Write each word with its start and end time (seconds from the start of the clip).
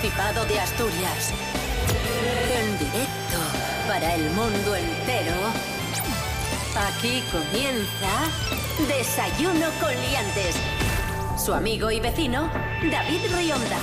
Principado 0.00 0.44
de 0.44 0.60
Asturias. 0.60 1.32
En 2.52 2.78
directo 2.78 3.38
para 3.88 4.14
el 4.14 4.30
mundo 4.32 4.76
entero. 4.76 5.34
Aquí 6.88 7.22
comienza 7.32 8.28
Desayuno 8.88 9.68
con 9.80 9.90
Liantes. 10.02 10.56
Su 11.42 11.54
amigo 11.54 11.90
y 11.90 12.00
vecino, 12.00 12.50
David 12.90 13.20
Rionda. 13.36 13.78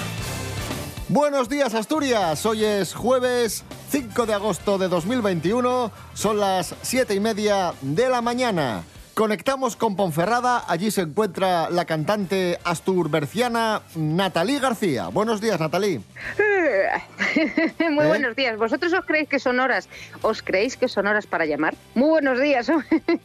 Buenos 1.09 1.49
días 1.49 1.73
Asturias, 1.73 2.45
hoy 2.45 2.63
es 2.63 2.93
jueves 2.93 3.63
5 3.89 4.25
de 4.27 4.33
agosto 4.35 4.77
de 4.77 4.89
2021, 4.89 5.91
son 6.13 6.39
las 6.39 6.75
7 6.81 7.15
y 7.15 7.19
media 7.19 7.73
de 7.81 8.09
la 8.09 8.21
mañana. 8.21 8.83
Conectamos 9.13 9.75
con 9.75 9.95
Ponferrada, 9.95 10.63
allí 10.67 10.89
se 10.89 11.01
encuentra 11.01 11.69
la 11.69 11.85
cantante 11.85 12.57
asturberciana 12.63 13.83
Natalí 13.95 14.57
García. 14.57 15.09
Buenos 15.09 15.39
días, 15.39 15.59
Natalí. 15.59 15.99
Muy 17.91 18.05
¿Eh? 18.05 18.07
buenos 18.07 18.35
días. 18.35 18.57
¿Vosotros 18.57 18.91
os 18.91 19.05
creéis 19.05 19.29
que 19.29 19.37
son 19.37 19.59
horas? 19.59 19.87
¿Os 20.23 20.41
creéis 20.41 20.77
que 20.77 20.87
son 20.87 21.05
horas 21.05 21.27
para 21.27 21.45
llamar? 21.45 21.75
Muy 21.93 22.09
buenos 22.09 22.41
días. 22.41 22.71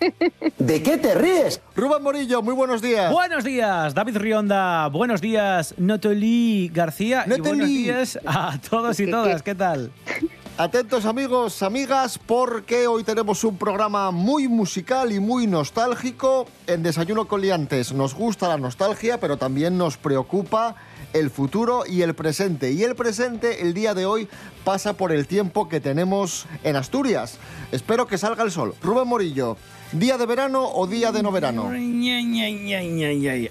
¿De 0.59 0.83
qué 0.83 0.99
te 0.99 1.15
ríes? 1.15 1.63
Rubén 1.75 2.03
Morillo, 2.03 2.43
muy 2.43 2.53
buenos 2.53 2.83
días. 2.83 3.11
Buenos 3.11 3.43
días, 3.45 3.95
David 3.95 4.19
Rionda. 4.19 4.89
Buenos 4.89 5.23
días, 5.23 5.75
Notolí 5.79 6.69
García. 6.71 7.25
Y 7.27 7.41
buenos 7.41 7.67
días 7.67 8.19
a 8.27 8.59
todos 8.69 9.01
y 9.01 9.07
¿Qué- 9.07 9.11
todas. 9.11 9.43
¿Qué 9.43 9.55
tal? 9.55 9.91
Atentos 10.61 11.05
amigos, 11.05 11.63
amigas, 11.63 12.19
porque 12.19 12.89
hoy 12.89 13.05
tenemos 13.05 13.45
un 13.45 13.57
programa 13.57 14.11
muy 14.11 14.49
musical 14.49 15.13
y 15.13 15.21
muy 15.21 15.47
nostálgico 15.47 16.49
en 16.67 16.83
Desayuno 16.83 17.29
con 17.29 17.43
Liantes. 17.43 17.93
Nos 17.93 18.13
gusta 18.13 18.49
la 18.49 18.57
nostalgia, 18.57 19.21
pero 19.21 19.37
también 19.37 19.79
nos 19.79 19.97
preocupa 19.97 20.75
el 21.13 21.31
futuro 21.31 21.85
y 21.87 22.03
el 22.03 22.17
presente. 22.17 22.73
Y 22.73 22.83
el 22.83 22.97
presente, 22.97 23.63
el 23.63 23.73
día 23.73 23.95
de 23.95 24.05
hoy, 24.05 24.29
pasa 24.65 24.95
por 24.95 25.13
el 25.13 25.29
tiempo 25.29 25.69
que 25.69 25.79
tenemos 25.79 26.47
en 26.65 26.75
Asturias. 26.75 27.39
Espero 27.71 28.09
que 28.09 28.19
salga 28.19 28.43
el 28.43 28.51
sol. 28.51 28.75
Rubén 28.83 29.07
Morillo, 29.07 29.57
¿día 29.93 30.19
de 30.19 30.27
verano 30.27 30.65
o 30.65 30.87
día 30.87 31.13
de 31.13 31.23
no 31.23 31.33
verano? 31.33 31.63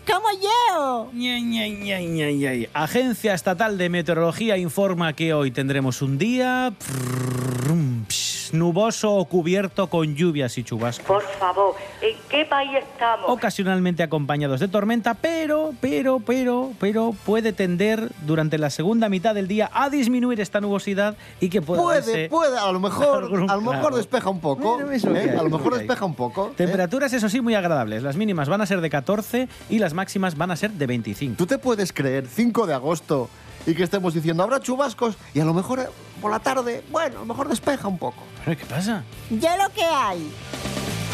¡Como 0.05 0.27
yo! 0.41 1.09
Agencia 2.73 3.33
Estatal 3.33 3.77
de 3.77 3.89
Meteorología 3.89 4.57
informa 4.57 5.13
que 5.13 5.33
hoy 5.33 5.51
tendremos 5.51 6.01
un 6.01 6.17
día 6.17 6.73
nuboso 8.53 9.13
o 9.15 9.25
cubierto 9.25 9.87
con 9.87 10.15
lluvias 10.15 10.57
y 10.57 10.63
chubascos. 10.63 11.05
Por 11.05 11.23
favor, 11.23 11.75
¿en 12.01 12.15
qué 12.29 12.45
país 12.45 12.71
estamos? 12.75 13.29
ocasionalmente 13.29 14.03
acompañados 14.03 14.59
de 14.59 14.67
tormenta, 14.67 15.13
pero, 15.13 15.73
pero, 15.81 16.19
pero, 16.19 16.71
pero 16.79 17.13
puede 17.25 17.53
tender 17.53 18.09
durante 18.25 18.57
la 18.57 18.69
segunda 18.69 19.09
mitad 19.09 19.35
del 19.35 19.47
día 19.47 19.69
a 19.73 19.89
disminuir 19.89 20.41
esta 20.41 20.61
nubosidad 20.61 21.15
y 21.39 21.49
que 21.49 21.61
pueda 21.61 21.81
Puede, 21.81 21.99
darse 21.99 22.29
puede, 22.29 22.57
a 22.57 22.71
lo 22.71 22.79
mejor, 22.79 23.23
algún 23.23 23.49
a 23.49 23.55
lo 23.55 23.61
mejor 23.61 23.79
claro. 23.79 23.97
despeja 23.97 24.29
un 24.29 24.39
poco. 24.39 24.79
Eso 24.91 25.15
¿eh? 25.15 25.35
A 25.37 25.43
lo 25.43 25.49
mejor 25.49 25.77
despeja 25.77 26.05
un 26.05 26.15
poco. 26.15 26.49
¿eh? 26.49 26.53
Temperaturas, 26.55 27.13
eso 27.13 27.29
sí, 27.29 27.41
muy 27.41 27.55
agradables. 27.55 28.03
Las 28.03 28.15
mínimas 28.15 28.49
van 28.49 28.61
a 28.61 28.65
ser 28.65 28.81
de 28.81 28.89
14 28.89 29.47
y 29.69 29.79
las 29.79 29.93
máximas 29.93 30.37
van 30.37 30.51
a 30.51 30.55
ser 30.55 30.71
de 30.71 30.87
25. 30.87 31.35
¿Tú 31.37 31.45
te 31.45 31.57
puedes 31.57 31.93
creer 31.93 32.27
5 32.27 32.67
de 32.67 32.73
agosto 32.73 33.29
y 33.65 33.75
que 33.75 33.83
estemos 33.83 34.13
diciendo 34.13 34.43
habrá 34.43 34.59
chubascos 34.59 35.17
y 35.33 35.39
a 35.39 35.45
lo 35.45 35.53
mejor 35.53 35.91
por 36.21 36.31
la 36.31 36.39
tarde, 36.39 36.83
bueno, 36.89 37.17
a 37.17 37.19
lo 37.19 37.25
mejor 37.25 37.47
despeja 37.47 37.87
un 37.87 37.97
poco? 37.97 38.23
¿Pero 38.43 38.57
qué 38.57 38.65
pasa? 38.65 39.03
Yo 39.29 39.49
lo 39.57 39.69
que 39.73 39.83
hay. 39.83 40.31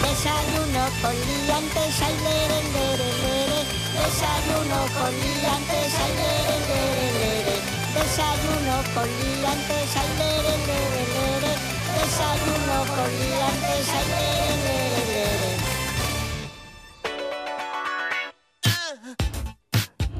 Desayuno 0.02 0.84
con 1.02 1.14
liantes, 1.14 2.02
ay, 2.02 2.16
lere, 2.24 2.60
lere, 2.76 3.10
lere. 3.24 3.60
Desayuno 3.94 4.80
con 5.00 5.12
liantes, 5.12 5.94
ay, 6.04 6.12
lere, 6.20 6.56
lere, 6.70 7.08
lere. 7.20 7.56
Desayuno 7.96 8.76
con 8.94 9.08
liantes, 9.08 9.96
ay, 9.96 10.10
lere, 10.20 10.54
lere, 10.68 11.02
lere. 11.16 11.54
Desayuno 11.96 12.78
con 12.96 13.10
liantes, 13.20 13.88
lere, 13.88 14.10
lere, 14.12 14.64
lere. 14.64 14.93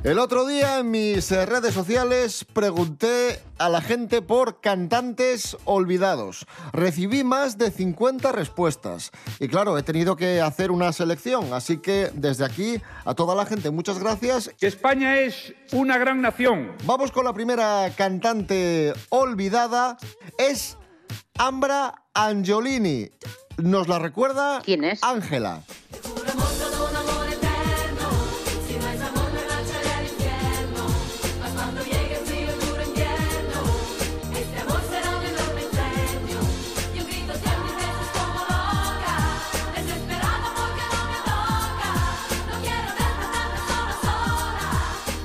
El 0.04 0.20
otro 0.20 0.46
día 0.46 0.80
en 0.80 0.92
mis 0.92 1.32
eh, 1.32 1.46
redes 1.46 1.74
sociales 1.74 2.46
pregunté 2.52 3.42
a 3.58 3.70
la 3.70 3.80
gente 3.80 4.22
por 4.22 4.60
cantantes 4.60 5.56
olvidados. 5.64 6.46
Recibí 6.74 7.24
más 7.24 7.58
de 7.58 7.72
50 7.72 8.34
respuestas. 8.34 9.12
Y 9.40 9.48
claro, 9.48 9.78
he 9.78 9.84
tenido 9.84 10.18
que 10.18 10.42
hacer 10.42 10.72
una 10.72 10.92
selección. 10.92 11.54
Así 11.54 11.78
que 11.78 12.12
desde 12.16 12.44
aquí 12.44 12.82
a 13.06 13.14
toda 13.14 13.34
la 13.34 13.46
gente, 13.46 13.72
muchas 13.72 13.98
gracias. 13.98 14.52
España 14.60 15.20
es 15.20 15.54
una 15.72 15.98
gran 15.98 16.22
nación. 16.22 16.74
Vamos 16.84 17.14
con 17.14 17.24
la 17.24 17.32
primera 17.32 17.90
cantante 17.96 18.92
olvidada. 19.08 19.98
Es 20.38 20.78
Ambra 21.38 22.04
Angiolini. 22.14 23.10
Nos 23.56 23.88
la 23.88 24.00
recuerda 24.00 24.62
¿Quién 24.66 24.84
es? 24.84 25.02
Ángela. 25.02 25.62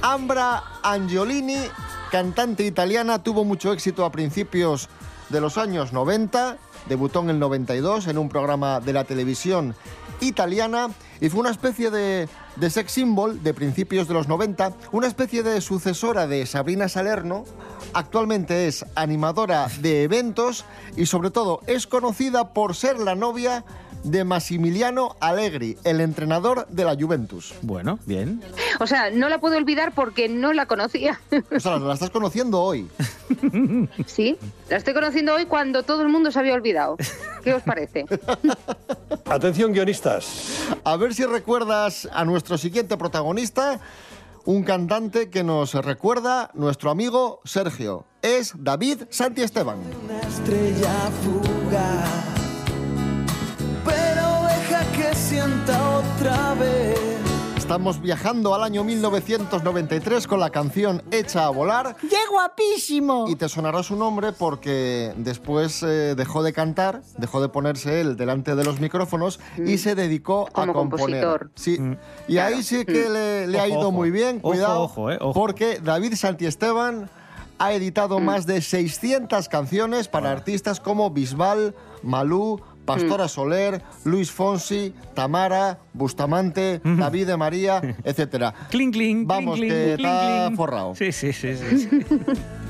Ambra 0.09 0.65
Angiolini, 0.83 1.59
cantante 2.11 2.65
italiana, 2.65 3.23
tuvo 3.23 3.45
mucho 3.45 3.75
éxito 3.75 4.07
a 4.07 4.11
principios 4.11 4.89
de 5.29 5.39
los 5.39 5.59
años 5.59 5.93
90, 5.93 6.57
debutó 6.89 7.21
en 7.21 7.29
el 7.29 7.39
92 7.39 8.07
en 8.07 8.17
un 8.17 8.31
programa 8.31 8.81
de 8.81 8.95
la 8.95 9.05
televisión 9.05 9.75
italiana 10.21 10.89
y 11.21 11.29
fue 11.29 11.41
una 11.41 11.51
especie 11.51 11.91
de, 11.91 12.27
de 12.57 12.71
sex 12.71 12.91
symbol 12.91 13.43
de 13.43 13.53
principios 13.53 14.09
de 14.09 14.15
los 14.15 14.29
90, 14.29 14.73
una 14.93 15.07
especie 15.07 15.43
de 15.43 15.61
sucesora 15.61 16.27
de 16.27 16.47
Sabrina 16.47 16.89
Salerno. 16.89 17.45
Actualmente 17.93 18.67
es 18.67 18.87
animadora 18.95 19.69
de 19.83 20.05
eventos 20.05 20.65
y 20.97 21.05
sobre 21.05 21.31
todo 21.31 21.61
es 21.67 21.87
conocida 21.87 22.55
por 22.55 22.75
ser 22.75 22.99
la 22.99 23.15
novia 23.15 23.63
de 24.05 24.25
Massimiliano 24.25 25.17
Allegri, 25.21 25.77
el 25.85 26.01
entrenador 26.01 26.67
de 26.69 26.85
la 26.85 26.95
Juventus. 26.95 27.55
Bueno, 27.63 27.99
bien. 28.07 28.43
O 28.81 28.87
sea, 28.87 29.11
no 29.11 29.29
la 29.29 29.39
puedo 29.39 29.57
olvidar 29.57 29.93
porque 29.93 30.29
no 30.29 30.53
la 30.53 30.67
conocía. 30.67 31.21
O 31.55 31.61
sea, 31.61 31.79
la 31.79 31.95
estás 31.95 32.11
conociendo 32.11 32.61
hoy. 32.61 32.89
sí, 34.07 34.37
la 34.69 34.77
estoy 34.77 34.95
conociendo 34.95 35.35
hoy 35.35 35.47
cuando 35.47 35.83
todo 35.83 36.03
el 36.03 36.09
mundo 36.09 36.31
se 36.31 36.39
había 36.39 36.55
olvidado. 36.55 36.97
¿Qué 37.43 37.55
os 37.55 37.63
parece? 37.63 38.07
Atención, 39.27 39.73
guionistas. 39.73 40.69
A 40.85 40.97
ver 40.97 41.15
si 41.15 41.25
recuerdas 41.25 42.09
a 42.13 42.25
nuestro 42.25 42.59
siguiente 42.59 42.97
protagonista, 42.97 43.81
un 44.45 44.63
cantante 44.63 45.29
que 45.29 45.45
nos 45.45 45.75
recuerda 45.75 46.51
nuestro 46.55 46.91
amigo 46.91 47.41
Sergio. 47.45 48.07
Es 48.23 48.55
David 48.57 49.03
Santiesteban. 49.11 49.79
una 50.05 50.21
estrella 50.21 51.11
fugaz. 51.23 52.28
Estamos 57.59 58.01
viajando 58.01 58.55
al 58.55 58.63
año 58.63 58.83
1993 58.83 60.27
con 60.27 60.41
la 60.41 60.49
canción 60.49 61.03
Hecha 61.11 61.45
a 61.45 61.51
volar. 61.51 61.95
¡Qué 62.01 62.17
guapísimo! 62.31 63.27
Y 63.29 63.37
te 63.37 63.51
sonará 63.51 63.83
su 63.83 63.95
nombre 63.97 64.33
porque 64.33 65.13
después 65.19 65.83
eh, 65.83 66.15
dejó 66.17 66.43
de 66.43 66.55
cantar, 66.55 67.03
dejó 67.19 67.43
de 67.43 67.51
ponerse 67.51 68.01
él 68.01 68.17
delante 68.17 68.55
de 68.57 68.65
los 68.65 68.81
micrófonos 68.81 69.41
y 69.59 69.77
se 69.77 69.95
dedicó 69.95 70.49
a 70.49 70.53
Como 70.53 70.73
componer. 70.73 71.21
compositor. 71.23 71.51
Sí. 71.55 71.79
Y 72.29 72.39
ahí 72.39 72.63
sí 72.63 72.87
que 72.87 73.11
le, 73.11 73.47
le 73.47 73.61
ha 73.61 73.69
ido 73.69 73.81
ojo. 73.81 73.93
muy 73.93 74.11
bien, 74.11 74.39
Ojo, 74.39 74.49
cuidado, 74.49 74.81
ojo, 74.85 75.11
eh, 75.11 75.19
ojo. 75.21 75.35
porque 75.35 75.81
David 75.85 76.15
Santiesteban 76.15 77.11
ha 77.59 77.73
editado 77.75 78.21
más 78.21 78.47
de 78.47 78.63
600 78.63 79.49
canciones 79.51 80.09
para 80.09 80.31
artistas 80.31 80.81
como 80.81 81.11
Bisbal, 81.11 81.75
Malú, 82.03 82.63
Pastora 82.89 83.29
Soler, 83.29 83.83
Luis 84.05 84.31
Fonsi, 84.31 84.95
Tamara, 85.15 85.79
Bustamante, 85.93 86.81
David 86.83 87.27
de 87.27 87.37
María, 87.37 87.81
etcétera. 88.05 88.55
Cling, 88.71 88.91
cling, 88.91 89.27
Vamos, 89.27 89.59
cling, 89.59 89.71
que 89.71 89.95
cling, 89.97 90.07
está 90.09 90.51
forrado. 90.57 90.95
Sí, 90.95 91.13
sí, 91.13 91.33
sí, 91.33 91.57
sí. 91.57 91.89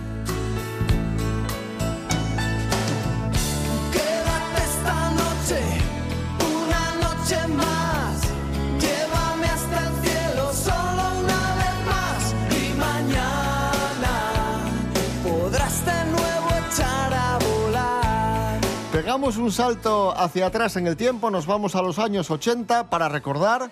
Pegamos 19.19 19.37
un 19.39 19.51
salto 19.51 20.17
hacia 20.17 20.47
atrás 20.47 20.77
en 20.77 20.87
el 20.87 20.97
tiempo, 20.97 21.29
nos 21.29 21.45
vamos 21.45 21.75
a 21.75 21.83
los 21.83 21.99
años 21.99 22.31
80 22.31 22.89
para 22.89 23.09
recordar, 23.09 23.69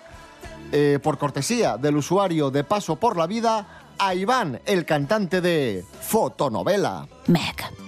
eh, 0.73 0.99
por 1.01 1.17
cortesía 1.17 1.77
del 1.77 1.95
usuario 1.95 2.51
de 2.51 2.65
Paso 2.65 2.97
por 2.97 3.15
la 3.15 3.27
Vida, 3.27 3.65
a 3.97 4.13
Iván, 4.13 4.59
el 4.65 4.83
cantante 4.83 5.39
de 5.39 5.85
Fotonovela. 6.01 7.07
Meg. 7.27 7.86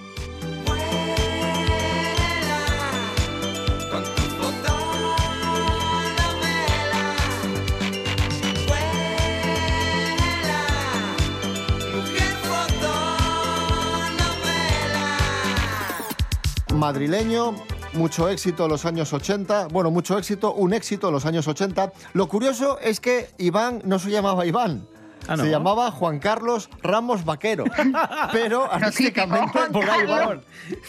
Madrileño, 16.80 17.54
mucho 17.92 18.30
éxito 18.30 18.64
en 18.64 18.70
los 18.70 18.86
años 18.86 19.12
80. 19.12 19.68
Bueno, 19.68 19.90
mucho 19.90 20.16
éxito, 20.16 20.54
un 20.54 20.72
éxito 20.72 21.08
en 21.08 21.12
los 21.12 21.26
años 21.26 21.46
80. 21.46 21.92
Lo 22.14 22.26
curioso 22.26 22.78
es 22.80 23.00
que 23.00 23.28
Iván 23.36 23.82
no 23.84 23.98
se 23.98 24.10
llamaba 24.10 24.46
Iván. 24.46 24.88
Ah, 25.28 25.36
¿no? 25.36 25.44
Se 25.44 25.50
llamaba 25.50 25.90
Juan 25.90 26.18
Carlos 26.20 26.70
Ramos 26.82 27.26
Vaquero, 27.26 27.64
pero 28.32 28.72
artísticamente 28.72 29.58
Iván. 29.74 30.06
Favor. 30.08 30.44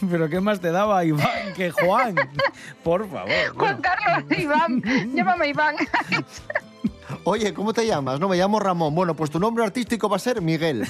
Pero 0.09 0.29
¿qué 0.29 0.39
más 0.39 0.61
te 0.61 0.71
daba 0.71 1.03
Iván 1.03 1.53
que 1.57 1.71
Juan? 1.71 2.15
Por 2.85 3.09
favor. 3.09 3.27
Juan 3.53 3.55
bueno. 3.57 3.79
Carlos, 3.81 4.39
Iván, 4.39 4.81
llámame 5.13 5.49
Iván. 5.49 5.75
Oye, 7.25 7.53
¿cómo 7.53 7.73
te 7.73 7.85
llamas? 7.85 8.17
No, 8.17 8.29
me 8.29 8.37
llamo 8.37 8.61
Ramón. 8.61 8.95
Bueno, 8.95 9.13
pues 9.13 9.29
tu 9.29 9.41
nombre 9.41 9.65
artístico 9.65 10.07
va 10.07 10.15
a 10.15 10.19
ser 10.19 10.41
Miguel. 10.41 10.87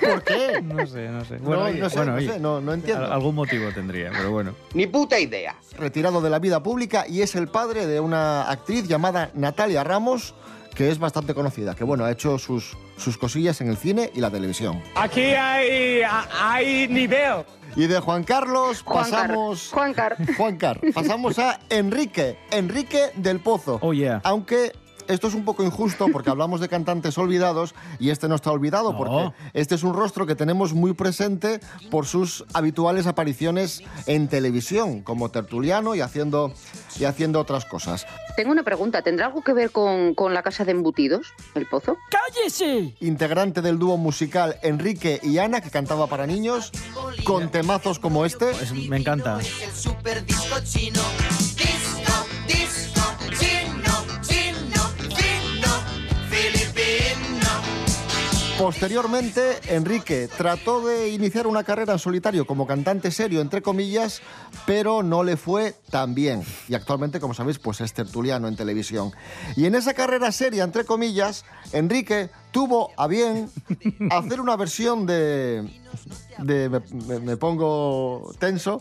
¿Por 0.00 0.22
qué? 0.22 0.60
No 0.62 0.86
sé, 0.86 1.08
no 1.08 1.24
sé. 1.24 1.38
No, 1.38 1.44
Bueno, 1.44 1.62
oye, 1.64 1.78
no 1.80 1.90
sé, 1.90 1.96
bueno, 1.96 2.12
no 2.12 2.18
oye, 2.18 2.28
sé, 2.32 2.40
no- 2.40 2.60
no 2.60 2.72
entiendo. 2.72 3.04
al- 3.06 3.12
Algún 3.12 3.34
motivo 3.34 3.70
tendría, 3.72 4.10
pero 4.10 4.30
bueno. 4.30 4.54
Ni 4.74 4.86
puta 4.86 5.18
idea. 5.18 5.56
Retirado 5.78 6.20
de 6.20 6.30
la 6.30 6.38
vida 6.38 6.62
pública 6.62 7.06
y 7.08 7.22
es 7.22 7.34
el 7.34 7.48
padre 7.48 7.86
de 7.86 8.00
una 8.00 8.50
actriz 8.50 8.86
llamada 8.88 9.30
Natalia 9.34 9.84
Ramos, 9.84 10.34
que 10.74 10.90
es 10.90 10.98
bastante 10.98 11.34
conocida, 11.34 11.74
que 11.74 11.84
bueno, 11.84 12.04
ha 12.04 12.10
hecho 12.10 12.36
sus, 12.38 12.76
sus 12.96 13.16
cosillas 13.16 13.60
en 13.60 13.68
el 13.68 13.76
cine 13.76 14.10
y 14.14 14.20
la 14.20 14.30
televisión. 14.30 14.82
Aquí 14.96 15.20
hay, 15.22 16.00
hay 16.40 16.88
nivel. 16.88 17.44
Y 17.76 17.86
de 17.86 17.98
Juan 18.00 18.22
Carlos 18.24 18.82
Juan 18.82 19.10
Car. 19.10 19.20
pasamos... 19.22 19.70
Juan 19.72 19.94
Car. 19.94 20.16
Juan 20.36 20.56
Car. 20.56 20.80
Pasamos 20.94 21.38
a 21.38 21.58
Enrique, 21.70 22.38
Enrique 22.52 23.10
del 23.16 23.40
Pozo. 23.40 23.78
Oh, 23.82 23.92
yeah. 23.92 24.20
Aunque 24.24 24.72
esto 25.08 25.28
es 25.28 25.34
un 25.34 25.44
poco 25.44 25.62
injusto 25.64 26.06
porque 26.12 26.30
hablamos 26.30 26.60
de 26.60 26.68
cantantes 26.68 27.16
olvidados 27.18 27.74
y 27.98 28.10
este 28.10 28.28
no 28.28 28.34
está 28.34 28.50
olvidado 28.50 28.92
No. 28.92 28.98
porque 28.98 29.32
este 29.52 29.74
es 29.74 29.82
un 29.82 29.94
rostro 29.94 30.26
que 30.26 30.34
tenemos 30.34 30.72
muy 30.74 30.92
presente 30.94 31.60
por 31.90 32.06
sus 32.06 32.44
habituales 32.54 33.06
apariciones 33.06 33.82
en 34.06 34.28
televisión, 34.28 35.02
como 35.02 35.30
tertuliano 35.30 35.94
y 35.94 36.00
haciendo, 36.00 36.52
y 36.98 37.04
haciendo 37.04 37.40
otras 37.40 37.64
cosas. 37.64 38.06
Tengo 38.36 38.50
una 38.52 38.62
pregunta, 38.64 39.02
¿tendrá 39.02 39.26
algo 39.26 39.42
que 39.42 39.52
ver 39.52 39.70
con, 39.70 40.14
con 40.14 40.34
la 40.34 40.42
casa 40.42 40.64
de 40.64 40.72
embutidos, 40.72 41.26
el 41.54 41.66
pozo? 41.66 41.96
¡Cállese! 42.10 42.94
Integrante 43.00 43.62
del 43.62 43.78
dúo 43.78 43.96
musical 43.96 44.56
Enrique 44.62 45.20
y 45.22 45.38
Ana, 45.38 45.60
que 45.60 45.70
cantaba 45.70 46.06
para 46.08 46.26
niños, 46.26 46.72
con 47.24 47.50
temazos 47.50 47.98
como 47.98 48.24
este. 48.24 48.50
Es- 48.50 48.72
me 48.72 48.96
encanta. 48.96 49.38
El 49.40 49.72
super 49.72 50.24
disco 50.24 50.56
chino. 50.64 51.00
Posteriormente, 58.64 59.58
Enrique 59.68 60.26
trató 60.26 60.80
de 60.86 61.10
iniciar 61.10 61.46
una 61.46 61.64
carrera 61.64 61.92
en 61.92 61.98
solitario 61.98 62.46
como 62.46 62.66
cantante 62.66 63.10
serio, 63.10 63.42
entre 63.42 63.60
comillas, 63.60 64.22
pero 64.64 65.02
no 65.02 65.22
le 65.22 65.36
fue 65.36 65.74
tan 65.90 66.14
bien. 66.14 66.42
Y 66.66 66.74
actualmente, 66.74 67.20
como 67.20 67.34
sabéis, 67.34 67.58
pues 67.58 67.82
es 67.82 67.92
tertuliano 67.92 68.48
en 68.48 68.56
televisión. 68.56 69.12
Y 69.54 69.66
en 69.66 69.74
esa 69.74 69.92
carrera 69.92 70.32
seria, 70.32 70.64
entre 70.64 70.86
comillas, 70.86 71.44
Enrique 71.74 72.30
tuvo 72.52 72.88
a 72.96 73.06
bien 73.06 73.50
hacer 74.10 74.40
una 74.40 74.56
versión 74.56 75.04
de... 75.04 75.68
de 76.38 76.70
me, 76.70 76.80
me- 77.06 77.20
me 77.20 77.36
pongo 77.36 78.32
tenso, 78.38 78.80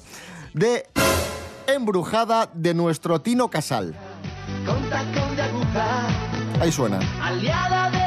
de 0.54 0.88
Embrujada 1.68 2.50
de 2.54 2.74
nuestro 2.74 3.20
Tino 3.20 3.50
Casal. 3.50 3.94
Ahí 6.62 6.72
suena. 6.72 7.00
aliada 7.22 7.92
de 7.92 8.03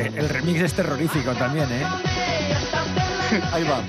Eh, 0.00 0.10
El 0.16 0.28
remix 0.30 0.60
es 0.62 0.72
terrorífico 0.72 1.32
también, 1.34 1.66
¿eh? 1.70 1.84
Ahí 3.52 3.64
va. 3.64 3.82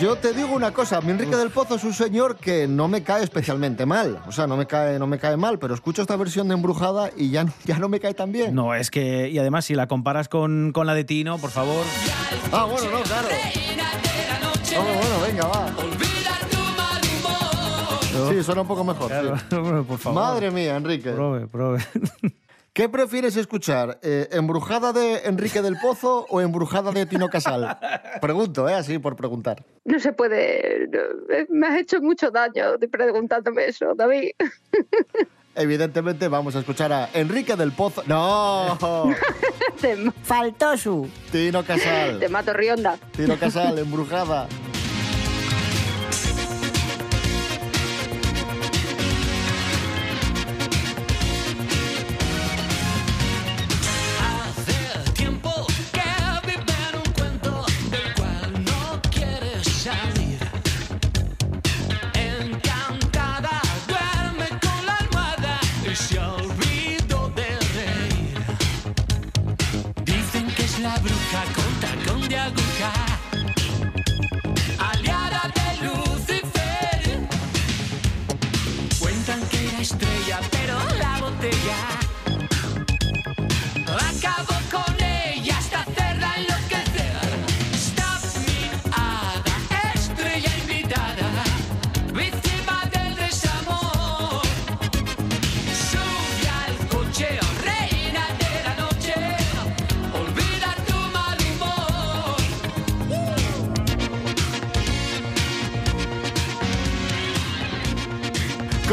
Yo 0.00 0.16
te 0.16 0.32
digo 0.32 0.54
una 0.54 0.72
cosa, 0.72 1.00
mi 1.02 1.10
Enrique 1.10 1.36
del 1.36 1.50
Pozo 1.50 1.74
es 1.74 1.84
un 1.84 1.92
señor 1.92 2.36
que 2.36 2.66
no 2.66 2.88
me 2.88 3.02
cae 3.02 3.22
especialmente 3.22 3.84
mal. 3.84 4.18
O 4.26 4.32
sea, 4.32 4.46
no 4.46 4.56
me 4.56 4.66
cae, 4.66 4.98
no 4.98 5.06
me 5.06 5.18
cae 5.18 5.36
mal, 5.36 5.58
pero 5.58 5.74
escucho 5.74 6.00
esta 6.00 6.16
versión 6.16 6.48
de 6.48 6.54
Embrujada 6.54 7.10
y 7.16 7.30
ya, 7.30 7.44
ya 7.64 7.78
no 7.78 7.88
me 7.88 8.00
cae 8.00 8.14
tan 8.14 8.32
bien. 8.32 8.54
No, 8.54 8.74
es 8.74 8.90
que. 8.90 9.28
Y 9.28 9.38
además, 9.38 9.66
si 9.66 9.74
la 9.74 9.86
comparas 9.86 10.28
con, 10.28 10.72
con 10.72 10.86
la 10.86 10.94
de 10.94 11.04
Tino, 11.04 11.36
por 11.38 11.50
favor. 11.50 11.84
Ah, 12.50 12.64
bueno, 12.64 12.90
no, 12.90 13.02
claro. 13.02 13.28
No, 14.72 14.82
bueno, 14.82 15.20
venga, 15.26 15.46
va. 15.46 16.19
Sí, 18.28 18.42
suena 18.42 18.62
un 18.62 18.68
poco 18.68 18.84
mejor. 18.84 19.08
Claro, 19.08 19.36
sí. 19.38 19.44
bueno, 19.50 19.84
por 19.84 19.98
favor. 19.98 20.22
Madre 20.22 20.50
mía, 20.50 20.76
Enrique. 20.76 21.10
Prove, 21.10 21.46
prove. 21.46 21.82
¿Qué 22.72 22.88
prefieres 22.88 23.36
escuchar? 23.36 23.98
eh, 24.02 24.28
¿Embrujada 24.30 24.92
de 24.92 25.22
Enrique 25.24 25.60
del 25.60 25.76
Pozo 25.78 26.24
o 26.28 26.40
Embrujada 26.40 26.92
de 26.92 27.04
Tino 27.04 27.28
Casal? 27.28 27.76
Pregunto, 28.20 28.68
¿eh? 28.68 28.74
Así 28.74 28.98
por 29.00 29.16
preguntar. 29.16 29.64
No 29.84 29.98
se 29.98 30.12
puede... 30.12 30.84
eh, 30.84 31.46
me 31.50 31.66
has 31.66 31.80
hecho 31.80 32.00
mucho 32.00 32.30
daño 32.30 32.78
de 32.78 32.88
preguntándome 32.88 33.66
eso, 33.66 33.92
David. 33.96 34.30
Evidentemente 35.56 36.28
vamos 36.28 36.54
a 36.54 36.60
escuchar 36.60 36.92
a 36.92 37.10
Enrique 37.12 37.56
del 37.56 37.72
Pozo. 37.72 38.04
¡No! 38.06 38.78
Faltó 40.22 40.76
su. 40.78 41.08
Tino 41.32 41.64
Casal. 41.64 42.20
te 42.20 42.28
mato, 42.28 42.52
Rionda. 42.52 42.96
Tino 43.16 43.36
Casal, 43.36 43.78
Embrujada. 43.80 44.46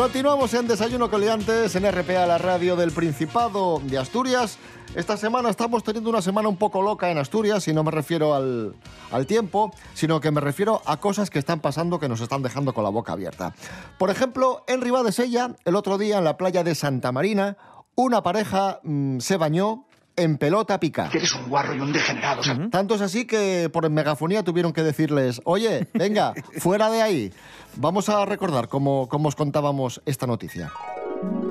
Continuamos 0.07 0.53
en 0.53 0.69
Desayuno 0.69 1.09
Coliantes 1.09 1.75
en 1.75 1.83
RPA, 1.91 2.25
la 2.25 2.37
radio 2.37 2.77
del 2.77 2.93
Principado 2.93 3.81
de 3.83 3.97
Asturias. 3.97 4.57
Esta 4.95 5.17
semana 5.17 5.49
estamos 5.49 5.83
teniendo 5.83 6.09
una 6.09 6.21
semana 6.21 6.47
un 6.47 6.55
poco 6.55 6.81
loca 6.81 7.11
en 7.11 7.17
Asturias 7.17 7.67
y 7.67 7.73
no 7.73 7.83
me 7.83 7.91
refiero 7.91 8.33
al, 8.33 8.73
al 9.11 9.27
tiempo, 9.27 9.73
sino 9.93 10.21
que 10.21 10.31
me 10.31 10.39
refiero 10.39 10.81
a 10.85 10.95
cosas 10.95 11.29
que 11.29 11.39
están 11.39 11.59
pasando 11.59 11.99
que 11.99 12.07
nos 12.07 12.21
están 12.21 12.41
dejando 12.41 12.73
con 12.73 12.85
la 12.85 12.89
boca 12.89 13.11
abierta. 13.11 13.53
Por 13.97 14.09
ejemplo, 14.09 14.63
en 14.69 14.79
Ribadesella, 14.79 15.57
el 15.65 15.75
otro 15.75 15.97
día 15.97 16.19
en 16.19 16.23
la 16.23 16.37
playa 16.37 16.63
de 16.63 16.73
Santa 16.73 17.11
Marina, 17.11 17.57
una 17.95 18.23
pareja 18.23 18.79
mm, 18.83 19.19
se 19.19 19.35
bañó 19.35 19.87
en 20.17 20.37
pelota 20.37 20.79
pica. 20.79 21.09
Eres 21.13 21.33
un 21.35 21.47
guarro 21.47 21.75
y 21.75 21.79
un 21.79 21.93
degenerado. 21.93 22.43
¿sabes? 22.43 22.69
Tanto 22.71 22.95
es 22.95 23.01
así 23.01 23.25
que 23.25 23.69
por 23.71 23.87
megafonía 23.89 24.43
tuvieron 24.43 24.73
que 24.73 24.83
decirles, 24.83 25.39
oye, 25.45 25.87
venga, 25.93 26.33
fuera 26.57 26.89
de 26.89 27.01
ahí. 27.01 27.33
Vamos 27.79 28.09
a 28.09 28.25
recordar 28.25 28.67
cómo, 28.67 29.07
cómo 29.07 29.27
os 29.29 29.35
contábamos 29.35 30.01
esta 30.05 30.25
noticia. 30.25 30.71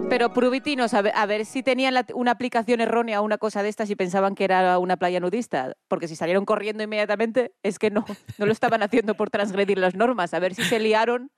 Pero 0.09 0.33
Pruvitinos, 0.33 0.95
a 0.95 1.02
ver, 1.02 1.45
si 1.47 1.62
tenían 1.64 1.95
la- 1.95 2.06
una 2.14 2.30
aplicación 2.33 2.80
errónea 2.80 3.21
o 3.21 3.25
una 3.25 3.38
cosa 3.38 3.62
de 3.64 3.68
estas 3.68 3.90
y 3.90 3.97
pensaban 3.97 4.35
que 4.37 4.45
era 4.45 4.78
una 4.78 4.97
playa 4.97 5.18
nudista. 5.18 5.75
Porque 5.88 6.06
si 6.06 6.14
salieron 6.14 6.45
corriendo 6.45 6.83
inmediatamente, 6.85 7.52
es 7.64 7.78
que 7.80 7.90
no, 7.90 8.04
no 8.38 8.47
lo 8.47 8.52
estaban 8.52 8.83
haciendo 8.85 9.14
por 9.14 9.30
transgredir 9.30 9.78
las 9.78 9.95
normas. 9.97 10.33
A 10.35 10.38
ver 10.38 10.54
si 10.54 10.62
se 10.62 10.78
liaron 10.78 11.30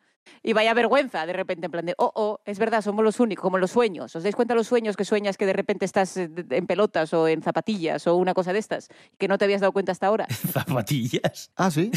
y 0.42 0.52
vaya 0.52 0.74
vergüenza 0.74 1.26
de 1.26 1.32
repente, 1.32 1.66
en 1.66 1.72
plan 1.72 1.86
de, 1.86 1.94
oh, 1.98 2.12
oh, 2.14 2.40
es 2.44 2.58
verdad, 2.58 2.82
somos 2.82 3.04
los 3.04 3.20
únicos, 3.20 3.42
como 3.42 3.58
los 3.58 3.70
sueños. 3.70 4.14
¿Os 4.14 4.22
dais 4.22 4.34
cuenta 4.34 4.54
los 4.54 4.66
sueños 4.66 4.96
que 4.96 5.04
sueñas 5.04 5.36
que 5.36 5.46
de 5.46 5.52
repente 5.52 5.84
estás 5.84 6.16
eh, 6.16 6.30
en 6.50 6.66
pelotas 6.66 7.12
o 7.14 7.28
en 7.28 7.42
zapatillas 7.42 8.06
o 8.06 8.16
una 8.16 8.34
cosa 8.34 8.52
de 8.52 8.58
estas? 8.58 8.88
Que 9.18 9.28
no 9.28 9.38
te 9.38 9.44
habías 9.44 9.60
dado 9.60 9.72
cuenta 9.72 9.92
hasta 9.92 10.06
ahora. 10.06 10.26
Zapatillas. 10.52 11.50
Ah, 11.56 11.70
sí. 11.70 11.90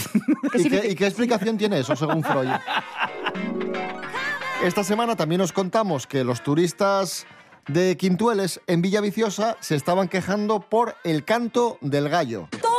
¿Qué 0.52 0.58
¿Y, 0.60 0.64
significa? 0.64 0.82
qué, 0.82 0.92
y 0.92 0.96
qué 0.96 1.06
explicación 1.08 1.58
tiene 1.58 1.80
eso, 1.80 1.96
según 1.96 2.24
Freud? 2.24 2.50
Esta 4.64 4.84
semana 4.84 5.16
también 5.16 5.42
os 5.42 5.52
contamos 5.54 6.06
que 6.06 6.24
los 6.24 6.44
turistas 6.44 7.26
de 7.68 7.98
Quintueles, 7.98 8.62
en 8.68 8.82
Villaviciosa, 8.82 9.58
se 9.60 9.76
estaban 9.76 10.08
quejando 10.08 10.60
por 10.60 10.96
el 11.04 11.26
canto 11.26 11.78
del 11.82 12.10
gallo. 12.10 12.48
¡Toma 12.52 12.72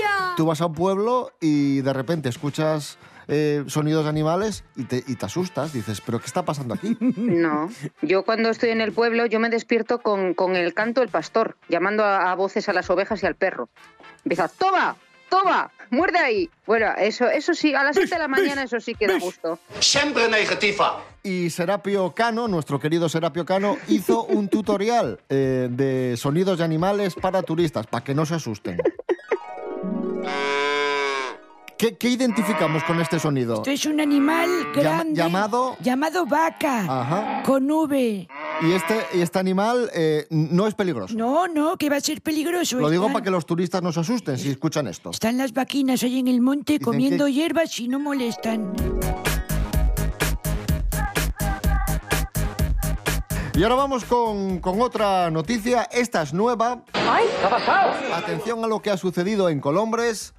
ya! 0.00 0.34
Tú 0.36 0.46
vas 0.46 0.60
a 0.60 0.66
un 0.66 0.74
pueblo 0.74 1.32
y 1.40 1.80
de 1.80 1.92
repente 1.92 2.28
escuchas 2.28 2.98
eh, 3.30 3.64
sonidos 3.68 4.04
de 4.04 4.10
animales 4.10 4.64
y 4.76 4.84
te, 4.84 5.04
y 5.06 5.14
te 5.14 5.26
asustas. 5.26 5.72
Dices, 5.72 6.00
¿pero 6.00 6.18
qué 6.18 6.26
está 6.26 6.44
pasando 6.44 6.74
aquí? 6.74 6.96
No, 7.16 7.70
yo 8.02 8.24
cuando 8.24 8.50
estoy 8.50 8.70
en 8.70 8.80
el 8.80 8.92
pueblo 8.92 9.26
yo 9.26 9.40
me 9.40 9.48
despierto 9.48 10.00
con, 10.00 10.34
con 10.34 10.56
el 10.56 10.74
canto 10.74 11.00
del 11.00 11.08
pastor, 11.08 11.56
llamando 11.68 12.04
a, 12.04 12.30
a 12.30 12.34
voces 12.34 12.68
a 12.68 12.72
las 12.72 12.90
ovejas 12.90 13.22
y 13.22 13.26
al 13.26 13.34
perro. 13.36 13.68
Empieza, 14.24 14.48
toma, 14.48 14.96
toma, 15.30 15.70
muerde 15.90 16.18
ahí. 16.18 16.50
Bueno, 16.66 16.92
eso, 16.98 17.28
eso 17.28 17.54
sí, 17.54 17.74
a 17.74 17.82
las 17.84 17.96
7 17.96 18.10
de 18.10 18.18
la 18.18 18.28
mañana 18.28 18.64
eso 18.64 18.80
sí 18.80 18.94
que 18.94 19.06
da 19.06 19.18
gusto. 19.18 19.58
Siempre 19.78 20.28
negativa. 20.28 21.02
Y 21.22 21.50
Serapio 21.50 22.12
Cano, 22.14 22.48
nuestro 22.48 22.78
querido 22.80 23.08
Serapio 23.08 23.46
Cano, 23.46 23.78
hizo 23.88 24.24
un 24.24 24.48
tutorial 24.48 25.20
eh, 25.28 25.68
de 25.70 26.16
sonidos 26.16 26.58
de 26.58 26.64
animales 26.64 27.14
para 27.14 27.42
turistas, 27.42 27.86
para 27.86 28.04
que 28.04 28.14
no 28.14 28.26
se 28.26 28.34
asusten. 28.34 28.78
¿Qué, 31.80 31.96
qué 31.96 32.10
identificamos 32.10 32.84
con 32.84 33.00
este 33.00 33.18
sonido? 33.18 33.54
Esto 33.54 33.70
es 33.70 33.86
un 33.86 34.02
animal 34.02 34.50
Llama- 34.50 34.82
grande. 34.82 35.14
llamado- 35.14 35.76
Llamado 35.80 36.26
vaca. 36.26 36.80
Ajá. 36.82 37.42
Con 37.42 37.70
V. 37.70 38.28
Y 38.60 38.72
este, 38.72 39.06
y 39.14 39.22
este 39.22 39.38
animal 39.38 39.90
eh, 39.94 40.26
no 40.28 40.66
es 40.66 40.74
peligroso. 40.74 41.14
No, 41.16 41.48
no, 41.48 41.78
que 41.78 41.88
va 41.88 41.96
a 41.96 42.00
ser 42.02 42.20
peligroso. 42.20 42.78
Lo 42.78 42.90
digo 42.90 43.04
Están- 43.04 43.14
para 43.14 43.24
que 43.24 43.30
los 43.30 43.46
turistas 43.46 43.80
no 43.82 43.92
se 43.92 44.00
asusten 44.00 44.36
si 44.36 44.50
escuchan 44.50 44.88
esto. 44.88 45.08
Están 45.08 45.38
las 45.38 45.54
vaquinas 45.54 46.02
ahí 46.02 46.18
en 46.18 46.28
el 46.28 46.42
monte 46.42 46.74
Dicen 46.74 46.84
comiendo 46.84 47.24
que- 47.24 47.32
hierbas 47.32 47.80
y 47.80 47.88
no 47.88 47.98
molestan. 47.98 48.74
Y 53.54 53.62
ahora 53.62 53.74
vamos 53.76 54.04
con, 54.04 54.58
con 54.60 54.82
otra 54.82 55.30
noticia. 55.30 55.84
Esta 55.90 56.20
es 56.20 56.34
nueva. 56.34 56.82
¡Ay! 56.92 57.24
¿Qué 57.40 57.46
ha 57.46 57.50
pasado? 57.50 57.92
Atención 58.14 58.62
a 58.62 58.66
lo 58.66 58.80
que 58.82 58.90
ha 58.90 58.98
sucedido 58.98 59.48
en 59.48 59.60
Colombres. 59.60 60.34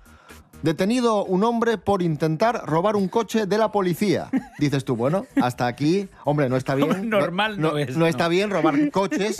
Detenido 0.61 1.25
un 1.25 1.43
hombre 1.43 1.77
por 1.77 2.01
intentar 2.01 2.63
robar 2.65 2.95
un 2.95 3.07
coche 3.07 3.45
de 3.47 3.57
la 3.57 3.71
policía. 3.71 4.29
Dices 4.59 4.85
tú, 4.85 4.95
bueno, 4.95 5.25
hasta 5.41 5.65
aquí, 5.65 6.07
hombre, 6.23 6.49
no 6.49 6.57
está 6.57 6.75
bien. 6.81 7.09
Normal 7.09 7.59
no 7.59 7.77
es, 7.77 7.97
no. 7.97 8.05
está 8.05 8.27
bien 8.27 8.49
robar 8.49 8.91
coches 8.91 9.37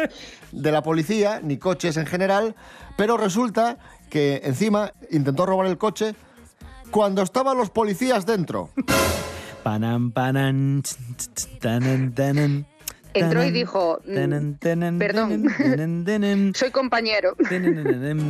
de 0.52 0.72
la 0.72 0.82
policía, 0.82 1.40
ni 1.44 1.58
coches 1.58 1.98
en 1.98 2.06
general, 2.08 2.56
pero 2.98 3.18
resulta 3.18 3.78
que 4.10 4.42
encima 4.44 4.94
intentó 5.12 5.46
robar 5.46 5.68
el 5.68 5.78
coche 5.78 6.16
cuando 6.90 7.22
estaban 7.22 7.58
los 7.58 7.70
policías 7.70 8.26
dentro. 8.26 8.70
Panam, 9.64 10.12
panan, 10.12 10.82
ch, 10.82 11.60
tanan, 11.60 12.14
tanan, 12.14 12.66
Entró 13.14 13.44
y 13.44 13.52
dijo, 13.52 14.00
mm, 14.06 14.98
perdón. 14.98 16.54
Soy 16.56 16.72
compañero. 16.72 17.36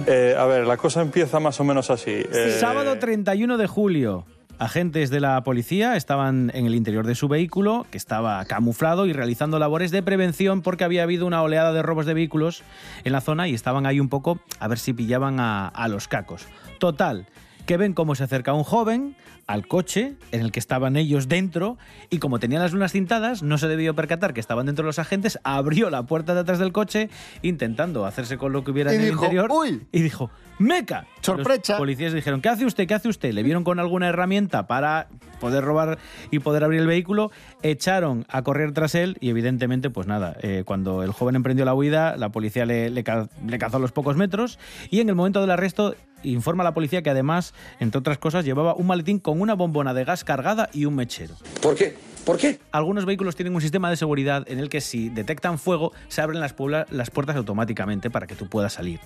Eh, 0.08 0.36
a 0.38 0.46
ver, 0.46 0.66
la 0.66 0.78
cosa 0.78 1.02
empieza 1.02 1.40
más 1.40 1.60
o 1.60 1.64
menos 1.64 1.90
así. 1.90 2.12
Eh, 2.12 2.58
Sábado 2.60 2.98
31 2.98 3.58
de 3.58 3.68
julio. 3.68 4.26
Agentes 4.60 5.10
de 5.10 5.20
la 5.20 5.42
policía 5.44 5.96
estaban 5.96 6.52
en 6.54 6.66
el 6.68 6.76
interior 6.76 7.08
de 7.08 7.16
su 7.16 7.28
vehículo, 7.28 7.88
que 7.90 7.98
estaba 7.98 8.44
camuflado 8.46 9.08
y 9.08 9.14
realizando 9.14 9.58
labores 9.58 9.90
de 9.92 10.04
prevención 10.04 10.62
porque 10.62 10.84
había 10.84 11.04
habido 11.04 11.26
una 11.26 11.42
oleada 11.42 11.74
de 11.74 11.82
robos 11.82 12.06
de 12.06 12.14
vehículos 12.14 12.64
en 13.04 13.12
la 13.14 13.22
zona 13.22 13.48
y 13.48 13.56
estaban 13.56 13.88
ahí 13.88 14.00
un 14.00 14.10
poco 14.10 14.40
a 14.60 14.68
ver 14.68 14.78
si 14.78 14.94
pillaban 14.94 15.40
a, 15.40 15.68
a 15.68 15.88
los 15.88 16.08
cacos. 16.08 16.46
Total, 16.78 17.26
que 17.66 17.78
ven 17.78 17.94
cómo 17.94 18.16
se 18.16 18.24
acerca 18.24 18.54
un 18.54 18.64
joven 18.64 19.16
al 19.48 19.68
coche 19.68 20.14
en 20.32 20.42
el 20.42 20.52
que 20.52 20.60
estaban 20.60 20.96
ellos 20.96 21.28
dentro 21.28 21.78
y 22.10 22.20
como 22.20 22.40
tenían 22.40 22.62
las 22.62 22.72
lunas 22.74 22.92
cintadas 22.94 23.44
no 23.44 23.58
se 23.58 23.68
debió 23.68 23.94
percatar 23.96 24.34
que 24.34 24.40
estaban 24.40 24.66
dentro 24.66 24.86
los 24.86 25.00
agentes, 25.00 25.40
abrió 25.44 25.90
la 25.90 26.04
puerta 26.04 26.34
de 26.34 26.42
atrás 26.42 26.60
del 26.60 26.72
coche 26.72 27.10
intentando 27.42 28.06
hacerse 28.06 28.38
con 28.38 28.54
lo 28.54 28.64
que 28.64 28.72
hubiera 28.72 28.94
Y 28.94 28.98
en 28.98 29.02
el 29.02 29.12
interior 29.14 29.50
"Uy". 29.52 29.82
y 29.92 30.02
dijo 30.02 30.30
¡Meca! 30.60 31.08
Sorpresa. 31.22 31.74
Los 31.74 31.80
policías 31.80 32.14
dijeron, 32.14 32.40
¿qué 32.40 32.50
hace 32.50 32.66
usted? 32.66 32.88
¿Qué 32.88 32.94
hace 32.94 33.10
usted? 33.10 33.34
Le 33.34 33.42
vieron 33.42 33.64
con 33.64 33.80
alguna 33.80 34.08
herramienta 34.10 34.68
para 34.68 35.08
poder 35.40 35.64
robar 35.64 35.98
y 36.30 36.38
poder 36.38 36.64
abrir 36.64 36.82
el 36.82 36.86
vehículo, 36.88 37.32
echaron 37.64 38.26
a 38.30 38.44
correr 38.44 38.72
tras 38.72 38.94
él 38.94 39.18
y 39.22 39.30
evidentemente, 39.30 39.90
pues 39.90 40.06
nada, 40.06 40.36
eh, 40.44 40.62
cuando 40.64 41.02
el 41.02 41.14
joven 41.14 41.36
emprendió 41.36 41.66
la 41.66 41.74
huida, 41.74 42.16
la 42.16 42.30
policía 42.30 42.68
le, 42.68 42.92
le 42.92 43.04
ca- 43.04 43.28
le 43.48 43.58
cazó 43.58 43.78
a 43.78 43.80
los 43.80 43.92
pocos 43.92 44.18
metros 44.18 44.60
y 44.92 45.00
en 45.00 45.10
el 45.10 45.16
momento 45.16 45.42
del 45.42 45.50
arresto 45.50 45.96
informa 46.24 46.64
a 46.64 46.66
la 46.66 46.74
policía 46.74 47.02
que 47.02 47.10
además, 47.10 47.54
entre 47.80 48.00
otras 48.00 48.18
cosas, 48.18 48.46
llevaba 48.46 48.76
un 48.76 48.88
maletín 48.88 49.20
con 49.20 49.42
una 49.42 49.54
bombona 49.54 49.94
de 49.94 50.04
gas 50.04 50.24
cargada 50.24 50.70
y 50.74 50.86
un 50.86 50.96
mechero. 50.96 51.36
¿Por 51.62 51.76
qué? 51.76 51.96
¿Por 52.26 52.38
qué? 52.38 52.60
Algunos 52.72 53.06
vehículos 53.06 53.36
tienen 53.36 53.56
un 53.56 53.62
sistema 53.62 53.90
de 53.90 53.96
seguridad 53.98 54.44
en 54.48 54.60
el 54.60 54.70
que 54.70 54.80
si 54.82 55.10
detectan 55.10 55.58
fuego 55.58 55.92
se 56.08 56.22
abren 56.22 56.40
las, 56.40 56.54
puebla- 56.54 56.86
las 56.92 57.10
puertas 57.10 57.36
automáticamente 57.36 58.10
para 58.12 58.28
que 58.28 58.36
tú 58.36 58.48
puedas 58.48 58.74
salir. 58.74 59.00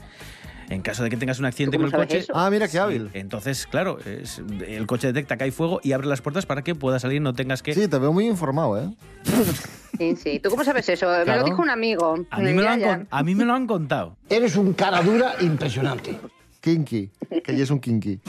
En 0.67 0.81
caso 0.81 1.03
de 1.03 1.11
que 1.11 1.15
tengas 1.17 1.37
un 1.37 1.45
accidente 1.45 1.77
con 1.77 1.91
¿Cómo 1.91 2.01
el 2.01 2.07
coche... 2.07 2.17
eso? 2.17 2.33
Ah, 2.35 2.49
mira 2.49 2.65
qué 2.65 2.71
Sí, 2.73 2.77
hábil. 2.79 3.11
Entonces, 3.13 3.67
claro, 3.67 3.99
es- 4.03 4.41
el 4.67 4.87
coche 4.87 5.07
detecta 5.07 5.37
que 5.37 5.43
hay 5.45 5.51
fuego 5.51 5.79
y 5.83 5.91
abre 5.93 6.07
las 6.07 6.21
puertas 6.21 6.45
para 6.47 6.63
que 6.63 6.73
puedas 6.75 7.03
salir, 7.03 7.21
no 7.21 7.33
tengas 7.33 7.61
que... 7.61 7.73
Sí, 7.75 7.87
te 7.87 7.99
veo 7.99 8.11
muy 8.11 8.27
informado, 8.27 8.81
¿eh? 8.81 8.89
Sí, 9.97 10.15
sí. 10.17 10.39
¿Tú 10.39 10.49
cómo 10.49 10.63
sabes 10.63 10.89
eso? 10.89 11.07
Me 11.25 11.37
lo 11.37 11.43
dijo 11.43 11.61
un 11.61 11.69
amigo. 11.69 12.15
A 12.31 12.39
mí, 12.39 12.51
me 12.51 12.61
lo 12.63 12.69
han, 12.69 13.07
a 13.09 13.23
mí 13.23 13.35
me 13.35 13.45
lo 13.45 13.53
han 13.53 13.65
contado. 13.67 14.17
Eres 14.29 14.55
un 14.57 14.73
cara 14.73 15.01
dura 15.01 15.35
impresionante. 15.39 16.17
Kinky, 16.65 17.11
que 17.43 17.55
ya 17.55 17.63
es 17.63 17.69
un 17.69 17.79
kinky. 17.79 18.19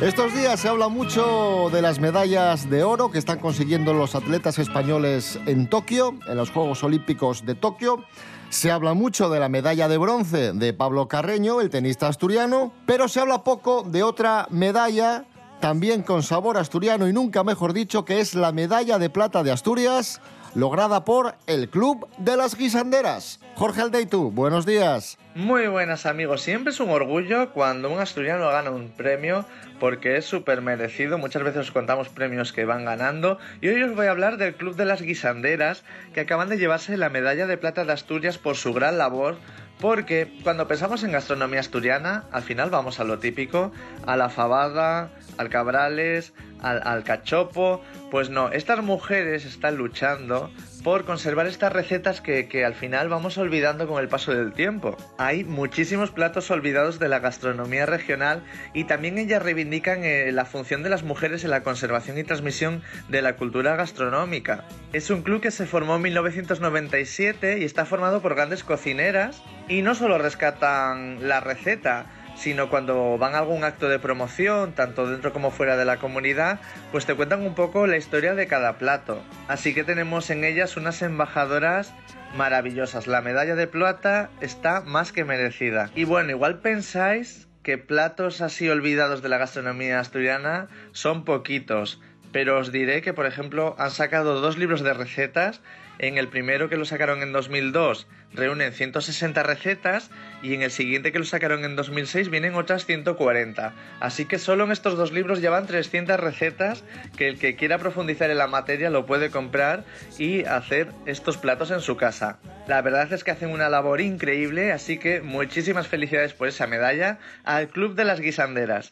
Estos 0.00 0.34
días 0.34 0.58
se 0.58 0.68
habla 0.68 0.88
mucho 0.88 1.70
de 1.72 1.80
las 1.80 2.00
medallas 2.00 2.68
de 2.68 2.82
oro 2.82 3.12
que 3.12 3.18
están 3.18 3.38
consiguiendo 3.38 3.94
los 3.94 4.16
atletas 4.16 4.58
españoles 4.58 5.38
en 5.46 5.70
Tokio, 5.70 6.18
en 6.26 6.36
los 6.36 6.50
Juegos 6.50 6.82
Olímpicos 6.82 7.46
de 7.46 7.54
Tokio. 7.54 8.04
Se 8.50 8.72
habla 8.72 8.94
mucho 8.94 9.30
de 9.30 9.38
la 9.38 9.48
medalla 9.48 9.86
de 9.86 9.96
bronce 9.96 10.52
de 10.54 10.72
Pablo 10.72 11.06
Carreño, 11.06 11.60
el 11.60 11.70
tenista 11.70 12.08
asturiano, 12.08 12.72
pero 12.84 13.06
se 13.06 13.20
habla 13.20 13.44
poco 13.44 13.84
de 13.84 14.02
otra 14.02 14.48
medalla, 14.50 15.24
también 15.60 16.02
con 16.02 16.24
sabor 16.24 16.58
asturiano 16.58 17.06
y 17.06 17.12
nunca 17.12 17.44
mejor 17.44 17.72
dicho, 17.72 18.04
que 18.04 18.18
es 18.18 18.34
la 18.34 18.50
medalla 18.50 18.98
de 18.98 19.08
plata 19.08 19.44
de 19.44 19.52
Asturias, 19.52 20.20
lograda 20.54 21.04
por 21.04 21.34
el 21.46 21.68
Club 21.68 22.08
de 22.18 22.36
las 22.36 22.56
Guisanderas. 22.56 23.40
Jorge 23.56 23.82
Aldeitu, 23.82 24.30
buenos 24.30 24.66
días. 24.66 25.18
Muy 25.34 25.66
buenas 25.66 26.06
amigos, 26.06 26.42
siempre 26.42 26.72
es 26.72 26.78
un 26.78 26.90
orgullo 26.90 27.52
cuando 27.52 27.90
un 27.90 27.98
asturiano 27.98 28.48
gana 28.50 28.70
un 28.70 28.90
premio 28.90 29.44
porque 29.80 30.16
es 30.16 30.24
súper 30.24 30.62
merecido, 30.62 31.18
muchas 31.18 31.42
veces 31.42 31.62
os 31.62 31.70
contamos 31.72 32.08
premios 32.08 32.52
que 32.52 32.64
van 32.64 32.84
ganando 32.84 33.38
y 33.60 33.68
hoy 33.68 33.82
os 33.82 33.96
voy 33.96 34.06
a 34.06 34.12
hablar 34.12 34.36
del 34.36 34.54
Club 34.54 34.76
de 34.76 34.84
las 34.84 35.02
Guisanderas 35.02 35.82
que 36.14 36.20
acaban 36.20 36.48
de 36.48 36.58
llevarse 36.58 36.96
la 36.96 37.10
medalla 37.10 37.48
de 37.48 37.56
plata 37.56 37.84
de 37.84 37.92
Asturias 37.92 38.38
por 38.38 38.56
su 38.56 38.72
gran 38.72 38.96
labor 38.96 39.36
porque 39.80 40.38
cuando 40.42 40.68
pensamos 40.68 41.02
en 41.04 41.12
gastronomía 41.12 41.60
asturiana 41.60 42.24
al 42.32 42.42
final 42.42 42.70
vamos 42.70 43.00
a 43.00 43.04
lo 43.04 43.18
típico, 43.18 43.72
a 44.06 44.16
la 44.16 44.28
fabada, 44.28 45.10
al 45.36 45.48
cabrales, 45.48 46.32
al, 46.60 46.80
al 46.84 47.04
cachopo, 47.04 47.82
pues 48.10 48.30
no, 48.30 48.50
estas 48.50 48.82
mujeres 48.82 49.44
están 49.44 49.76
luchando 49.76 50.50
por 50.84 51.06
conservar 51.06 51.46
estas 51.46 51.72
recetas 51.72 52.20
que, 52.20 52.46
que 52.46 52.64
al 52.64 52.74
final 52.74 53.08
vamos 53.08 53.38
olvidando 53.38 53.88
con 53.88 54.00
el 54.02 54.08
paso 54.08 54.32
del 54.34 54.52
tiempo. 54.52 54.96
Hay 55.16 55.42
muchísimos 55.42 56.10
platos 56.10 56.50
olvidados 56.50 56.98
de 56.98 57.08
la 57.08 57.20
gastronomía 57.20 57.86
regional 57.86 58.44
y 58.74 58.84
también 58.84 59.16
ellas 59.16 59.42
reivindican 59.42 60.04
eh, 60.04 60.30
la 60.30 60.44
función 60.44 60.82
de 60.82 60.90
las 60.90 61.02
mujeres 61.02 61.42
en 61.42 61.50
la 61.50 61.62
conservación 61.62 62.18
y 62.18 62.24
transmisión 62.24 62.82
de 63.08 63.22
la 63.22 63.36
cultura 63.36 63.76
gastronómica. 63.76 64.66
Es 64.92 65.08
un 65.08 65.22
club 65.22 65.40
que 65.40 65.50
se 65.50 65.66
formó 65.66 65.96
en 65.96 66.02
1997 66.02 67.58
y 67.60 67.64
está 67.64 67.86
formado 67.86 68.20
por 68.20 68.34
grandes 68.34 68.62
cocineras 68.62 69.42
y 69.68 69.80
no 69.80 69.94
solo 69.94 70.18
rescatan 70.18 71.26
la 71.26 71.40
receta, 71.40 72.06
sino 72.36 72.68
cuando 72.70 73.16
van 73.18 73.34
a 73.34 73.38
algún 73.38 73.64
acto 73.64 73.88
de 73.88 73.98
promoción, 73.98 74.72
tanto 74.72 75.08
dentro 75.08 75.32
como 75.32 75.50
fuera 75.50 75.76
de 75.76 75.84
la 75.84 75.98
comunidad, 75.98 76.60
pues 76.92 77.06
te 77.06 77.14
cuentan 77.14 77.42
un 77.42 77.54
poco 77.54 77.86
la 77.86 77.96
historia 77.96 78.34
de 78.34 78.46
cada 78.46 78.78
plato. 78.78 79.22
Así 79.48 79.74
que 79.74 79.84
tenemos 79.84 80.30
en 80.30 80.44
ellas 80.44 80.76
unas 80.76 81.02
embajadoras 81.02 81.92
maravillosas. 82.36 83.06
La 83.06 83.20
medalla 83.20 83.54
de 83.54 83.66
plata 83.66 84.30
está 84.40 84.80
más 84.80 85.12
que 85.12 85.24
merecida. 85.24 85.90
Y 85.94 86.04
bueno, 86.04 86.30
igual 86.30 86.58
pensáis 86.58 87.48
que 87.62 87.78
platos 87.78 88.42
así 88.42 88.68
olvidados 88.68 89.22
de 89.22 89.30
la 89.30 89.38
gastronomía 89.38 89.98
asturiana 89.98 90.68
son 90.92 91.24
poquitos, 91.24 92.00
pero 92.34 92.58
os 92.58 92.72
diré 92.72 93.00
que, 93.00 93.12
por 93.12 93.26
ejemplo, 93.26 93.76
han 93.78 93.92
sacado 93.92 94.40
dos 94.40 94.58
libros 94.58 94.82
de 94.82 94.92
recetas. 94.92 95.60
En 96.00 96.18
el 96.18 96.26
primero 96.26 96.68
que 96.68 96.76
lo 96.76 96.84
sacaron 96.84 97.22
en 97.22 97.32
2002 97.32 98.08
reúnen 98.32 98.72
160 98.72 99.40
recetas 99.44 100.10
y 100.42 100.54
en 100.54 100.62
el 100.62 100.72
siguiente 100.72 101.12
que 101.12 101.20
lo 101.20 101.24
sacaron 101.24 101.64
en 101.64 101.76
2006 101.76 102.30
vienen 102.30 102.56
otras 102.56 102.86
140. 102.86 103.72
Así 104.00 104.24
que 104.24 104.40
solo 104.40 104.64
en 104.64 104.72
estos 104.72 104.96
dos 104.96 105.12
libros 105.12 105.40
llevan 105.40 105.68
300 105.68 106.18
recetas 106.18 106.82
que 107.16 107.28
el 107.28 107.38
que 107.38 107.54
quiera 107.54 107.78
profundizar 107.78 108.28
en 108.32 108.38
la 108.38 108.48
materia 108.48 108.90
lo 108.90 109.06
puede 109.06 109.30
comprar 109.30 109.84
y 110.18 110.44
hacer 110.44 110.88
estos 111.06 111.36
platos 111.36 111.70
en 111.70 111.82
su 111.82 111.96
casa. 111.96 112.40
La 112.66 112.82
verdad 112.82 113.12
es 113.12 113.22
que 113.22 113.30
hacen 113.30 113.50
una 113.50 113.68
labor 113.68 114.00
increíble, 114.00 114.72
así 114.72 114.98
que 114.98 115.20
muchísimas 115.20 115.86
felicidades 115.86 116.32
por 116.32 116.48
esa 116.48 116.66
medalla 116.66 117.20
al 117.44 117.68
Club 117.68 117.94
de 117.94 118.04
las 118.04 118.18
Guisanderas. 118.18 118.90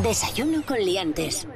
Desayuno 0.00 0.62
con 0.64 0.78
liantes. 0.78 1.48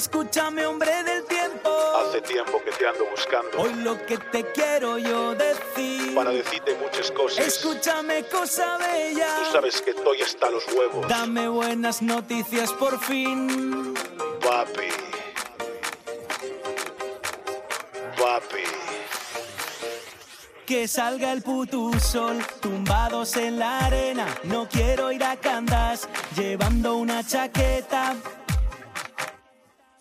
Escúchame, 0.00 0.64
hombre 0.64 1.04
del 1.04 1.22
tiempo. 1.24 1.68
Hace 2.00 2.22
tiempo 2.22 2.58
que 2.64 2.70
te 2.70 2.88
ando 2.88 3.04
buscando. 3.10 3.50
Hoy 3.58 3.74
lo 3.84 4.02
que 4.06 4.16
te 4.16 4.50
quiero 4.52 4.96
yo 4.96 5.34
decir. 5.34 6.14
Para 6.14 6.30
decirte 6.30 6.74
muchas 6.76 7.10
cosas. 7.10 7.46
Escúchame, 7.46 8.24
cosa 8.24 8.78
bella. 8.78 9.26
Tú 9.44 9.52
sabes 9.52 9.82
que 9.82 9.90
estoy 9.90 10.22
hasta 10.22 10.48
los 10.48 10.66
huevos. 10.72 11.06
Dame 11.06 11.48
buenas 11.48 12.00
noticias 12.00 12.72
por 12.72 12.98
fin. 12.98 13.92
Papi. 14.40 14.88
Papi. 18.16 18.64
Que 20.64 20.88
salga 20.88 21.30
el 21.30 21.42
puto 21.42 21.90
sol, 22.00 22.38
tumbados 22.60 23.36
en 23.36 23.58
la 23.58 23.80
arena. 23.80 24.26
No 24.44 24.66
quiero 24.66 25.12
ir 25.12 25.24
a 25.24 25.36
Candas, 25.36 26.08
llevando 26.34 26.96
una 26.96 27.22
chaqueta. 27.22 28.16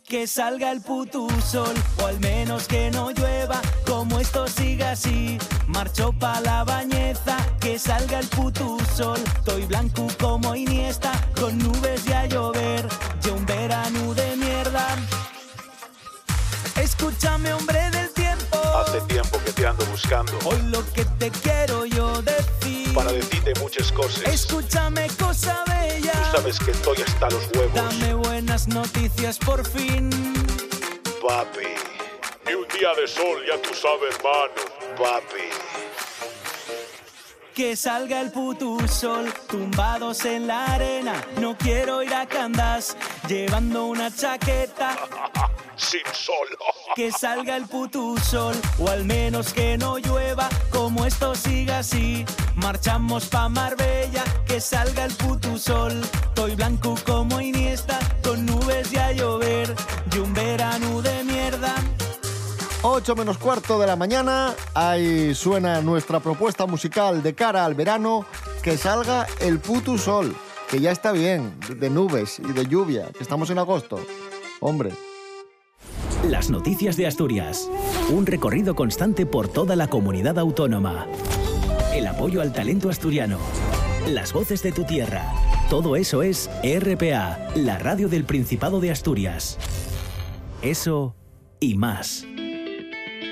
Que 0.10 0.26
salga 0.26 0.72
el 0.72 0.82
puto 0.82 1.28
sol, 1.40 1.76
o 2.02 2.08
al 2.08 2.20
menos 2.20 2.68
que 2.68 2.90
no 2.90 3.12
llueva. 3.12 3.62
Como 3.86 4.20
esto 4.20 4.48
siga 4.48 4.94
así, 4.94 5.38
marcho 5.68 6.12
pa' 6.14 6.42
la 6.42 6.64
bañeza. 6.64 7.38
Que 7.60 7.78
salga 7.78 8.18
el 8.18 8.28
puto 8.28 8.80
sol, 8.96 9.20
estoy 9.38 9.68
blanco 9.68 10.08
como 10.20 10.56
Iniesta. 10.56 11.12
Con 11.40 11.60
nubes 11.60 12.08
y 12.08 12.14
a 12.14 12.26
llover, 12.26 12.88
yo 13.22 13.36
un 13.36 13.46
verano 13.46 14.16
de 14.16 14.36
mierda. 14.36 14.88
Escúchame, 16.76 17.54
hombre 17.54 17.92
del 17.92 18.10
tiempo. 18.10 18.58
Hace 18.84 19.02
tiempo 19.02 19.40
que 19.46 19.52
te 19.52 19.68
ando 19.68 19.86
buscando. 19.86 20.34
Hoy 20.46 20.60
lo 20.72 20.84
que 20.92 21.06
te 21.06 21.30
quiero 21.30 21.86
yo 21.86 22.20
decir. 22.24 22.79
Para 22.94 23.12
decirte 23.12 23.54
muchas 23.60 23.92
cosas. 23.92 24.24
Escúchame, 24.24 25.08
cosa 25.20 25.64
bella. 25.68 26.12
Tú 26.12 26.38
sabes 26.38 26.60
que 26.60 26.72
estoy 26.72 26.98
hasta 27.06 27.30
los 27.30 27.44
huevos. 27.56 27.74
Dame 27.74 28.14
buenas 28.14 28.68
noticias 28.68 29.38
por 29.38 29.66
fin. 29.66 30.10
Papi. 31.22 31.68
Ni 32.48 32.54
un 32.54 32.68
día 32.68 32.94
de 33.00 33.08
sol, 33.08 33.44
ya 33.48 33.62
tú 33.62 33.74
sabes, 33.76 34.16
hermano. 34.16 34.52
Papi. 34.98 35.50
Que 37.54 37.76
salga 37.76 38.22
el 38.22 38.32
puto 38.32 38.78
sol, 38.88 39.34
tumbados 39.48 40.26
en 40.26 40.48
la 40.48 40.66
arena. 40.66 41.14
No 41.40 41.58
quiero 41.58 42.02
ir 42.02 42.14
a 42.14 42.26
Candas, 42.26 42.96
llevando 43.28 43.86
una 43.86 44.16
chaqueta. 44.16 44.98
Sin 45.80 46.06
sol. 46.14 46.48
Que 46.96 47.12
salga 47.12 47.56
el 47.56 47.66
puto 47.66 48.18
sol, 48.18 48.56
o 48.80 48.90
al 48.90 49.06
menos 49.06 49.54
que 49.54 49.78
no 49.78 49.98
llueva. 49.98 50.50
Como 50.72 51.06
esto 51.06 51.36
siga 51.36 51.80
así, 51.80 52.26
marchamos 52.56 53.28
pa' 53.28 53.48
Marbella. 53.48 54.24
Que 54.46 54.60
salga 54.60 55.06
el 55.06 55.14
puto 55.14 55.58
sol, 55.58 56.02
estoy 56.02 56.56
blanco 56.56 56.96
como 57.06 57.40
Iniesta. 57.40 57.98
Con 58.24 58.46
nubes 58.46 58.92
y 58.92 58.98
a 58.98 59.14
llover, 59.14 59.74
y 60.14 60.18
un 60.18 60.34
verano 60.34 61.02
de 61.02 61.24
mierda. 61.24 61.74
8 62.82 63.16
menos 63.16 63.38
cuarto 63.38 63.80
de 63.80 63.88
la 63.88 63.96
mañana, 63.96 64.54
ahí 64.74 65.34
suena 65.36 65.82
nuestra 65.82 66.20
propuesta 66.20 66.66
musical 66.66 67.22
de 67.24 67.36
cara 67.36 67.66
al 67.66 67.76
verano, 67.76 68.26
que 68.64 68.78
salga 68.78 69.28
el 69.40 69.60
puto 69.60 69.98
sol, 69.98 70.36
que 70.70 70.82
ya 70.82 70.92
está 70.92 71.12
bien, 71.12 71.58
de 71.78 71.90
nubes 71.90 72.40
y 72.40 72.52
de 72.52 72.66
lluvia, 72.68 73.10
que 73.16 73.24
estamos 73.24 73.50
en 73.50 73.60
agosto. 73.60 74.00
Hombre. 74.60 75.09
Las 76.28 76.50
noticias 76.50 76.98
de 76.98 77.08
Asturias. 77.08 77.70
Un 78.12 78.26
recorrido 78.26 78.76
constante 78.76 79.26
por 79.26 79.48
toda 79.48 79.76
la 79.76 79.88
comunidad 79.88 80.38
autónoma. 80.38 81.08
El 81.94 82.08
apoyo 82.08 82.42
al 82.42 82.52
talento 82.54 82.90
asturiano. 82.90 83.38
Las 84.08 84.34
voces 84.34 84.62
de 84.62 84.72
tu 84.72 84.84
tierra. 84.84 85.24
Todo 85.70 85.96
eso 85.96 86.24
es 86.24 86.50
RPA, 86.64 87.38
la 87.56 87.78
radio 87.78 88.10
del 88.10 88.26
Principado 88.26 88.80
de 88.80 88.92
Asturias. 88.92 89.58
Eso 90.62 91.16
y 91.60 91.76
más. 91.76 92.26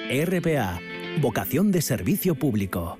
RPA, 0.10 0.80
vocación 1.21 1.71
de 1.71 1.82
servicio 1.82 2.36
público. 2.36 2.97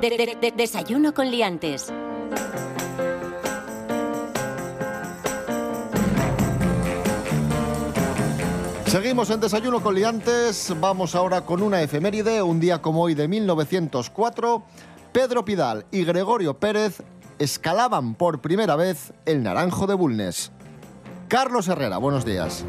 De- 0.00 0.10
de- 0.10 0.36
de- 0.40 0.52
desayuno 0.56 1.12
con 1.12 1.30
liantes. 1.30 1.92
Seguimos 8.90 9.30
en 9.30 9.38
Desayuno 9.38 9.80
con 9.80 9.94
Liantes. 9.94 10.74
Vamos 10.80 11.14
ahora 11.14 11.42
con 11.42 11.62
una 11.62 11.80
efeméride. 11.80 12.42
Un 12.42 12.58
día 12.58 12.82
como 12.82 13.02
hoy 13.02 13.14
de 13.14 13.28
1904, 13.28 14.64
Pedro 15.12 15.44
Pidal 15.44 15.86
y 15.92 16.02
Gregorio 16.02 16.58
Pérez 16.58 17.00
escalaban 17.38 18.16
por 18.16 18.40
primera 18.40 18.74
vez 18.74 19.12
el 19.26 19.44
Naranjo 19.44 19.86
de 19.86 19.94
Bulnes. 19.94 20.50
Carlos 21.28 21.68
Herrera, 21.68 21.98
buenos 21.98 22.24
días. 22.24 22.64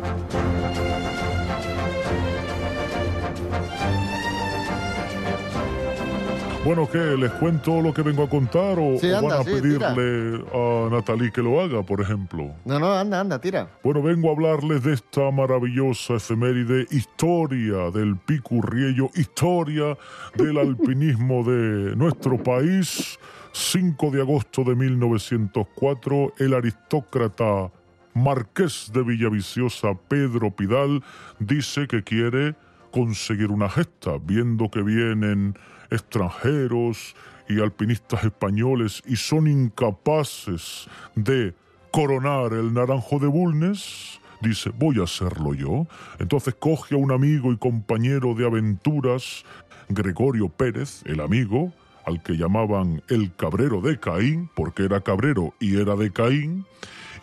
Bueno, 6.64 6.88
¿qué? 6.88 7.00
¿Les 7.18 7.32
cuento 7.32 7.82
lo 7.82 7.92
que 7.92 8.04
vengo 8.04 8.22
a 8.22 8.30
contar 8.30 8.78
o, 8.78 9.00
Sí, 9.00 9.10
o 9.10 9.18
anda, 9.18 9.38
van 9.38 9.40
a 9.40 9.44
sí, 9.44 9.50
pedirle 9.50 10.46
a 10.54 10.90
Natalie 10.92 11.32
que 11.32 11.42
lo 11.42 11.60
haga, 11.60 11.82
por 11.82 12.02
ejemplo? 12.02 12.54
No, 12.66 12.78
no, 12.78 12.94
anda, 12.94 13.20
anda, 13.20 13.42
tira. 13.42 13.68
Bueno, 13.84 14.04
vengo 14.04 14.30
a 14.30 14.34
hablarles 14.34 14.84
de 14.84 14.94
esta 14.94 15.32
maravillosa 15.32 16.16
efeméride, 16.16 16.86
historia 16.92 17.90
del 17.90 18.16
picurriello, 18.16 19.10
historia 19.16 19.98
del 20.36 20.58
alpinismo 20.60 21.44
de 21.44 21.96
nuestro 21.96 22.38
país. 22.42 23.18
5 23.54 24.12
de 24.12 24.22
agosto 24.22 24.64
de 24.64 24.76
1904, 24.76 26.34
el 26.38 26.54
aristócrata 26.54 27.72
marqués 28.14 28.92
de 28.94 29.02
Villaviciosa, 29.02 29.96
Pedro 30.08 30.52
Pidal, 30.52 31.04
dice 31.40 31.88
que 31.88 32.04
quiere 32.04 32.56
conseguir 32.92 33.50
una 33.50 33.68
gesta, 33.68 34.18
viendo 34.22 34.70
que 34.70 34.84
vienen 34.84 35.56
extranjeros 35.92 37.16
y 37.48 37.60
alpinistas 37.60 38.24
españoles 38.24 39.04
y 39.06 39.18
son 39.18 39.48
incapaces 39.48 40.88
de 41.16 41.54
coronar 41.92 42.54
el 42.54 42.74
naranjo 42.74 43.20
de 43.20 43.28
Bulnes, 43.28 44.20
dice, 44.42 44.72
voy 44.76 45.00
a 45.00 45.04
hacerlo 45.04 45.54
yo. 45.54 45.86
Entonces 46.20 46.56
coge 46.58 46.96
a 46.96 46.98
un 46.98 47.12
amigo 47.12 47.52
y 47.52 47.58
compañero 47.58 48.34
de 48.34 48.46
aventuras, 48.46 49.44
Gregorio 49.90 50.50
Pérez, 50.50 51.04
el 51.06 51.20
amigo, 51.20 51.74
al 52.06 52.24
que 52.24 52.38
llamaban 52.38 53.04
el 53.10 53.36
cabrero 53.36 53.82
de 53.82 54.00
Caín, 54.00 54.50
porque 54.56 54.84
era 54.84 55.02
cabrero 55.02 55.54
y 55.60 55.80
era 55.80 55.96
de 55.96 56.12
Caín, 56.12 56.66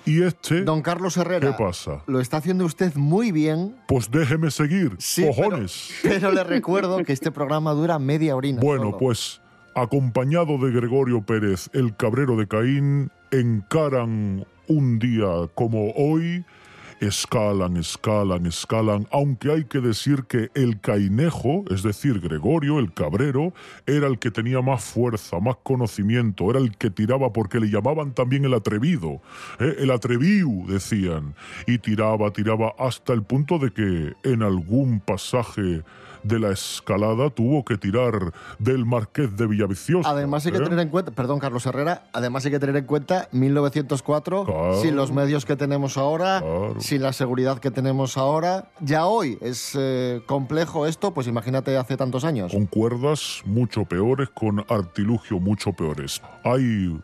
y 0.08 0.22
este... 0.22 0.62
Don 0.62 0.82
Carlos 0.82 1.16
Herrera. 1.16 1.50
¿Qué 1.50 1.56
pasa? 1.62 2.02
Lo 2.06 2.20
está 2.20 2.38
haciendo 2.38 2.64
usted 2.64 2.94
muy 2.94 3.30
bien. 3.32 3.76
Pues 3.86 4.10
déjeme 4.10 4.50
seguir, 4.50 4.96
Sí, 4.98 5.22
pero- 5.22 5.34
cojones. 5.34 5.90
Pero 6.02 6.32
le 6.32 6.44
recuerdo 6.44 7.02
que 7.04 7.12
este 7.12 7.30
programa 7.30 7.72
dura 7.72 7.98
media 7.98 8.34
orina. 8.36 8.60
Bueno, 8.60 8.84
solo. 8.84 8.98
pues 8.98 9.40
acompañado 9.74 10.58
de 10.58 10.72
Gregorio 10.72 11.22
Pérez, 11.22 11.70
el 11.72 11.94
cabrero 11.96 12.36
de 12.36 12.48
Caín, 12.48 13.10
encaran 13.30 14.44
un 14.66 14.98
día 14.98 15.48
como 15.54 15.92
hoy, 15.92 16.44
escalan, 17.00 17.76
escalan, 17.76 18.46
escalan, 18.46 19.06
aunque 19.10 19.52
hay 19.52 19.64
que 19.64 19.80
decir 19.80 20.24
que 20.24 20.50
el 20.54 20.80
cainejo, 20.80 21.64
es 21.70 21.82
decir, 21.82 22.20
Gregorio, 22.20 22.78
el 22.78 22.92
cabrero, 22.92 23.52
era 23.86 24.06
el 24.06 24.18
que 24.18 24.30
tenía 24.30 24.60
más 24.60 24.84
fuerza, 24.84 25.40
más 25.40 25.56
conocimiento, 25.62 26.50
era 26.50 26.58
el 26.58 26.76
que 26.76 26.90
tiraba 26.90 27.32
porque 27.32 27.60
le 27.60 27.70
llamaban 27.70 28.12
también 28.12 28.44
el 28.44 28.54
atrevido, 28.54 29.20
¿eh? 29.60 29.76
el 29.78 29.90
atreviu, 29.90 30.66
decían, 30.66 31.34
y 31.66 31.78
tiraba, 31.78 32.32
tiraba 32.32 32.74
hasta 32.78 33.12
el 33.12 33.22
punto 33.22 33.58
de 33.58 33.70
que 33.70 34.14
en 34.22 34.42
algún 34.42 35.00
pasaje 35.00 35.82
de 36.22 36.38
la 36.38 36.50
escalada 36.50 37.30
tuvo 37.30 37.64
que 37.64 37.76
tirar 37.76 38.32
del 38.58 38.84
Marqués 38.84 39.36
de 39.36 39.46
Villaviciosa. 39.46 40.08
Además 40.10 40.44
hay 40.46 40.52
que 40.52 40.58
¿eh? 40.58 40.62
tener 40.62 40.78
en 40.78 40.88
cuenta, 40.88 41.10
perdón 41.12 41.38
Carlos 41.38 41.64
Herrera, 41.66 42.04
además 42.12 42.44
hay 42.44 42.50
que 42.52 42.58
tener 42.58 42.76
en 42.76 42.84
cuenta 42.84 43.28
1904, 43.32 44.44
Claro. 44.44 44.80
sin 44.80 44.96
los 44.96 45.12
medios 45.12 45.44
que 45.44 45.56
tenemos 45.56 45.96
ahora, 45.96 46.40
Claro. 46.40 46.76
sin 46.80 47.02
la 47.02 47.12
seguridad 47.12 47.58
que 47.58 47.70
tenemos 47.70 48.16
ahora. 48.16 48.70
Ya 48.80 49.06
hoy 49.06 49.38
es 49.40 49.72
eh, 49.78 50.22
complejo 50.26 50.86
esto, 50.86 51.12
pues 51.14 51.26
imagínate 51.26 51.76
hace 51.76 51.96
tantos 51.96 52.24
años. 52.24 52.52
Con 52.52 52.66
cuerdas 52.66 53.42
mucho 53.44 53.84
peores, 53.84 54.28
con 54.30 54.64
artilugio 54.68 55.38
mucho 55.40 55.72
peores. 55.72 56.20
Hay 56.44 56.98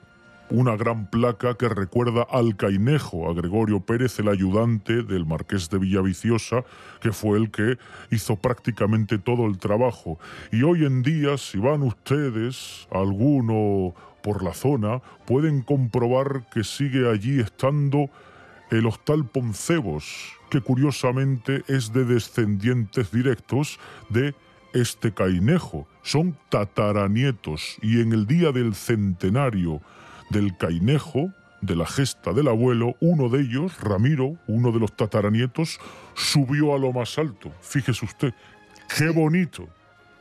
una 0.51 0.77
gran 0.77 1.09
placa 1.11 1.55
que 1.55 1.69
recuerda 1.69 2.27
al 2.31 2.57
Cainejo, 2.57 3.29
a 3.29 3.35
Gregorio 3.35 3.81
Pérez, 3.81 4.19
el 4.19 4.29
ayudante 4.29 5.03
del 5.03 5.27
marqués 5.27 5.71
de 5.71 5.79
Villaviciosa, 5.79 6.65
que 7.01 7.13
fue 7.13 7.39
el 7.39 7.51
que 7.51 7.79
hizo 8.11 8.37
prácticamente 8.37 9.19
todo 9.19 9.47
el 9.47 9.59
trabajo. 9.59 10.19
Y 10.53 10.63
hoy 10.63 10.85
en 10.85 11.03
día, 11.03 11.39
si 11.39 11.59
van 11.59 11.83
ustedes, 11.83 12.87
alguno 12.91 13.95
por 14.23 14.43
la 14.43 14.55
zona, 14.55 15.03
pueden 15.27 15.63
comprobar 15.63 16.49
que 16.51 16.65
sigue 16.65 17.11
allí 17.11 17.41
estando 17.41 18.11
el 18.71 18.87
Hostal 18.87 19.27
Poncebos, 19.27 20.33
que 20.51 20.61
curiosamente 20.61 21.63
es 21.69 21.93
de 21.93 22.05
descendientes 22.05 23.11
directos 23.11 23.79
de 24.09 24.35
este 24.73 25.13
Cainejo. 25.13 25.87
Son 26.03 26.37
tataranietos 26.49 27.77
y 27.81 28.01
en 28.01 28.13
el 28.13 28.27
día 28.27 28.53
del 28.53 28.75
centenario 28.75 29.81
del 30.31 30.57
Cainejo, 30.57 31.31
de 31.61 31.77
la 31.77 31.87
gesta 31.87 32.33
del 32.33 32.49
abuelo, 32.49 32.95
uno 33.01 33.29
de 33.29 33.41
ellos, 33.41 33.81
Ramiro, 33.81 34.37
uno 34.47 34.71
de 34.73 34.81
los 34.81 34.95
tataranietos, 34.97 35.79
subió 36.15 36.75
a 36.75 36.79
lo 36.79 36.93
más 36.93 37.19
alto. 37.19 37.51
Fíjese 37.61 38.05
usted, 38.05 38.35
qué 38.97 39.09
bonito. 39.09 39.67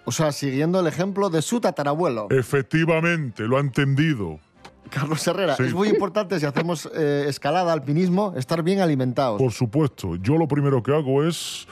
O 0.06 0.12
sea, 0.12 0.32
siguiendo 0.32 0.80
el 0.80 0.88
ejemplo 0.88 1.30
de 1.30 1.42
su 1.42 1.60
tatarabuelo. 1.62 2.28
Efectivamente, 2.30 3.44
lo 3.44 3.58
ha 3.58 3.62
entendido. 3.62 4.40
Carlos 4.90 5.26
Herrera, 5.26 5.56
Sí. 5.56 5.64
es 5.64 5.74
muy 5.74 5.88
importante 5.90 6.40
si 6.40 6.46
hacemos 6.46 6.90
eh, 6.94 7.26
escalada, 7.28 7.74
alpinismo, 7.74 8.34
estar 8.38 8.62
bien 8.64 8.80
alimentados. 8.80 9.42
Por 9.42 9.52
supuesto, 9.52 10.16
yo 10.18 10.38
lo 10.38 10.48
primero 10.48 10.84
que 10.84 10.94
hago 10.94 11.24
es 11.24 11.68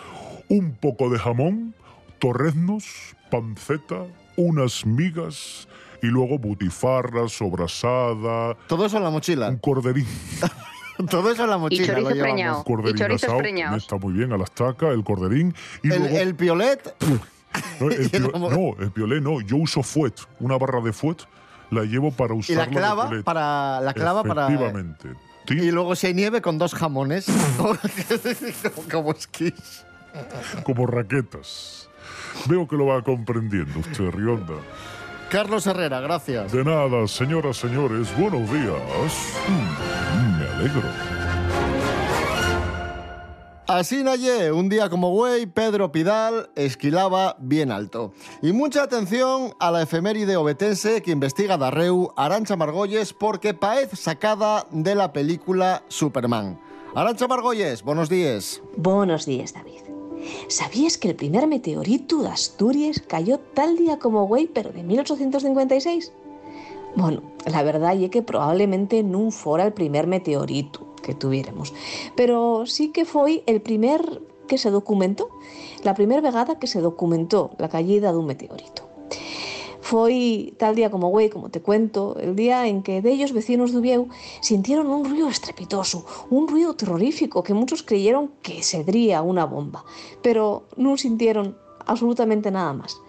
un 0.50 0.74
poco 0.74 1.10
de 1.10 1.20
jamón, 1.20 1.76
torreznos, 2.20 2.86
panceta, 3.30 4.06
unas 4.38 4.86
migas 4.86 5.68
y 6.02 6.08
luego 6.08 6.38
butifarra, 6.40 7.28
sobrasada. 7.30 8.56
Todo 8.68 8.86
eso 8.86 8.98
en 8.98 9.04
la 9.04 9.10
mochila. 9.10 9.50
Un 9.50 9.58
corderín. 9.58 10.06
Todo 11.10 11.32
eso 11.32 11.44
en 11.46 11.50
la 11.50 11.58
mochila. 11.58 11.86
chorizo 11.88 12.02
lo 12.10 12.16
llevamos. 12.16 12.34
preñado. 12.34 12.64
Corderín 12.64 12.96
Y 12.96 13.00
chorizos 13.00 13.24
asado, 13.24 13.38
preñados. 13.40 13.84
Está 13.84 13.96
muy 13.98 14.14
bien, 14.14 14.34
a 14.34 14.38
la 14.38 14.44
estaca, 14.44 14.90
el 14.90 15.04
corderín. 15.04 15.54
Y 15.84 15.92
El, 15.92 16.00
luego, 16.00 16.18
el 16.18 16.36
piolet. 16.36 16.96
no, 17.80 17.88
el 17.90 17.94
y 18.14 18.16
el 18.16 18.24
pio- 18.24 18.32
jamón. 18.32 18.54
no, 18.78 18.84
el 18.84 18.92
piolé 18.92 19.22
no. 19.22 19.42
Yo 19.42 19.58
uso 19.58 19.82
fuet, 19.84 20.14
una 20.40 20.58
barra 20.58 20.80
de 20.82 20.94
fuet, 20.94 21.18
la 21.72 21.84
llevo 21.84 22.12
para 22.12 22.36
Y 22.36 22.40
usarla 22.40 22.64
la 22.64 22.66
de 22.70 22.76
clava 22.76 23.08
piolet. 23.10 23.24
para. 23.26 23.82
La 23.82 23.94
clava 23.94 24.24
para. 24.24 24.48
Efectivamente. 24.48 25.10
Sí. 25.48 25.56
Y 25.56 25.72
luego 25.72 25.96
si 25.96 26.08
hay 26.08 26.14
nieve 26.14 26.42
con 26.42 26.58
dos 26.60 26.74
jamones. 26.76 27.26
como, 27.58 27.76
como 28.92 29.12
esquís. 29.12 29.86
Como 30.64 30.86
raquetas. 30.86 31.90
Veo 32.48 32.68
que 32.68 32.76
lo 32.76 32.88
va 32.88 33.02
comprendiendo 33.02 33.80
usted, 33.80 34.10
Rionda. 34.12 34.54
Carlos 35.32 35.66
Herrera, 35.66 36.02
gracias. 36.02 36.52
De 36.52 36.62
nada, 36.66 37.08
señoras, 37.08 37.56
señores, 37.56 38.10
buenos 38.20 38.52
días. 38.52 38.76
Mm, 39.48 40.38
me 40.38 40.46
alegro. 40.46 40.82
Así 43.66 44.04
Naye, 44.04 44.52
un 44.52 44.68
día 44.68 44.90
como 44.90 45.12
güey, 45.12 45.46
Pedro 45.46 45.90
Pidal 45.94 46.50
esquilaba 46.58 47.38
bien 47.40 47.72
alto. 47.72 48.12
Y 48.42 48.52
mucha 48.52 48.84
atención 48.84 49.54
a 49.62 49.72
la 49.72 49.84
efeméride 49.84 50.36
obetense 50.36 51.02
que 51.02 51.12
investiga 51.12 51.58
Darreu 51.58 52.14
Arancha 52.18 52.58
Margolles 52.58 53.14
porque 53.14 53.54
paez 53.54 53.98
sacada 53.98 54.66
de 54.70 54.96
la 54.96 55.14
película 55.14 55.84
Superman. 55.88 56.60
Arancha 56.94 57.30
Margolles, 57.30 57.84
buenos 57.84 58.10
días. 58.10 58.62
Buenos 58.76 59.26
días, 59.26 59.54
David. 59.54 59.91
¿Sabías 60.48 60.98
que 60.98 61.10
el 61.10 61.16
primer 61.16 61.48
meteorito 61.48 62.22
de 62.22 62.30
Asturias 62.30 63.02
cayó 63.06 63.40
tal 63.40 63.78
día 63.78 64.00
como 64.00 64.28
güey, 64.28 64.48
pero 64.48 64.72
de 64.72 64.84
1856? 64.84 66.12
Bueno, 66.96 67.22
la 67.46 67.64
verdad 67.64 67.96
es 67.96 68.10
que 68.10 68.22
probablemente 68.22 69.04
no 69.04 69.32
fuera 69.32 69.66
el 69.66 69.74
primer 69.74 70.08
meteorito 70.08 70.94
que 71.02 71.14
tuviéramos, 71.14 71.74
pero 72.16 72.66
sí 72.66 72.90
que 72.90 73.06
fue 73.06 73.44
el 73.48 73.62
primer 73.62 74.22
que 74.48 74.58
se 74.58 74.70
documentó, 74.70 75.30
la 75.84 75.96
primera 75.96 76.22
vegada 76.22 76.60
que 76.60 76.68
se 76.68 76.82
documentó 76.82 77.52
la 77.58 77.70
caída 77.70 78.12
de 78.12 78.18
un 78.18 78.26
meteorito. 78.26 78.90
Fue 79.82 80.54
tal 80.58 80.76
día 80.76 80.92
como 80.92 81.10
güey, 81.10 81.30
como 81.30 81.50
te 81.50 81.62
cuento, 81.62 82.16
el 82.20 82.36
día 82.36 82.68
en 82.68 82.84
que 82.84 83.02
de 83.02 83.12
ellos 83.12 83.34
vecinos 83.34 83.72
de 83.72 83.80
Ubieu 83.80 84.08
sintieron 84.42 84.88
un 84.88 85.06
ruido 85.06 85.28
estrepitoso, 85.28 86.06
un 86.30 86.48
ruido 86.48 86.76
terrorífico 86.76 87.44
que 87.44 87.54
muchos 87.54 87.84
creyeron 87.84 88.32
que 88.42 88.64
sedría 88.64 89.22
una 89.22 89.46
bomba, 89.46 89.84
pero 90.22 90.68
no 90.78 90.98
sintieron 90.98 91.58
absolutamente 91.86 92.52
nada 92.52 92.74
más. 92.74 93.02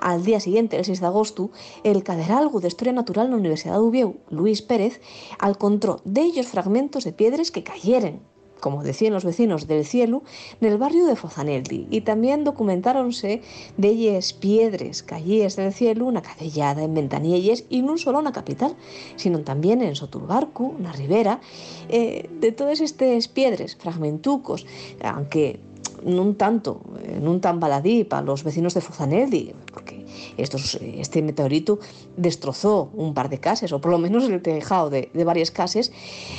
Al 0.00 0.24
día 0.24 0.40
siguiente, 0.40 0.76
el 0.76 0.84
6 0.84 1.00
de 1.00 1.06
agosto, 1.06 1.50
el 1.84 2.02
caderalgo 2.02 2.60
de 2.60 2.68
Historia 2.68 2.92
Natural 2.92 3.26
en 3.26 3.32
la 3.32 3.38
Universidad 3.38 3.74
de 3.74 3.80
Ubieu, 3.80 4.16
Luis 4.30 4.62
Pérez, 4.62 5.00
encontró 5.42 6.00
de 6.04 6.22
ellos 6.22 6.48
fragmentos 6.48 7.04
de 7.04 7.12
piedras 7.12 7.50
que 7.50 7.62
cayeron 7.62 8.33
como 8.60 8.82
decían 8.82 9.12
los 9.12 9.24
vecinos 9.24 9.66
del 9.66 9.84
cielo, 9.84 10.22
en 10.60 10.72
el 10.72 10.78
barrio 10.78 11.06
de 11.06 11.16
Fozanelli. 11.16 11.86
Y 11.90 12.00
también 12.00 12.44
documentáronse 12.44 13.42
de 13.76 13.88
ellas 13.88 14.32
piedras 14.32 15.02
cayées 15.02 15.56
del 15.56 15.72
cielo, 15.72 16.06
una 16.06 16.22
cadellada 16.22 16.82
en 16.82 16.94
Ventanielles, 16.94 17.66
y 17.68 17.82
no 17.82 17.98
solo 17.98 18.18
en 18.18 18.24
la 18.24 18.32
capital, 18.32 18.74
sino 19.16 19.40
también 19.40 19.82
en 19.82 19.94
Soturbarcu, 19.94 20.74
en 20.78 20.84
la 20.84 20.92
ribera, 20.92 21.40
eh, 21.88 22.28
de 22.40 22.52
todas 22.52 22.80
estas 22.80 23.28
piedras, 23.28 23.76
fragmentucos, 23.76 24.66
aunque 25.02 25.60
no 26.04 26.34
tanto, 26.34 26.80
eh, 27.02 27.18
no 27.22 27.38
tan 27.40 27.60
baladí 27.60 28.04
para 28.04 28.22
los 28.22 28.44
vecinos 28.44 28.74
de 28.74 28.80
Fozanelli, 28.80 29.54
porque 29.72 29.93
estos, 30.36 30.74
este 30.80 31.22
meteorito 31.22 31.78
destrozó 32.16 32.90
un 32.94 33.14
par 33.14 33.28
de 33.28 33.38
casas, 33.40 33.72
o 33.72 33.80
por 33.80 33.90
lo 33.90 33.98
menos 33.98 34.24
el 34.24 34.40
tejado 34.42 34.90
de, 34.90 35.10
varias 35.24 35.50
casas. 35.50 35.92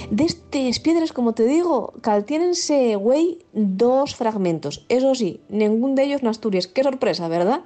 De 0.10 0.24
estas 0.26 0.80
piedras, 0.80 1.12
como 1.14 1.34
te 1.34 1.46
digo, 1.46 1.94
caltiénense, 2.02 2.96
güey, 2.96 3.40
dos 3.54 4.16
fragmentos. 4.16 4.86
Eso 4.90 5.16
sí, 5.16 5.42
ningún 5.50 5.96
de 5.96 6.04
ellos 6.04 6.22
en 6.22 6.28
Asturias. 6.28 6.68
Qué 6.68 6.84
sorpresa, 6.84 7.28
¿verdad? 7.28 7.62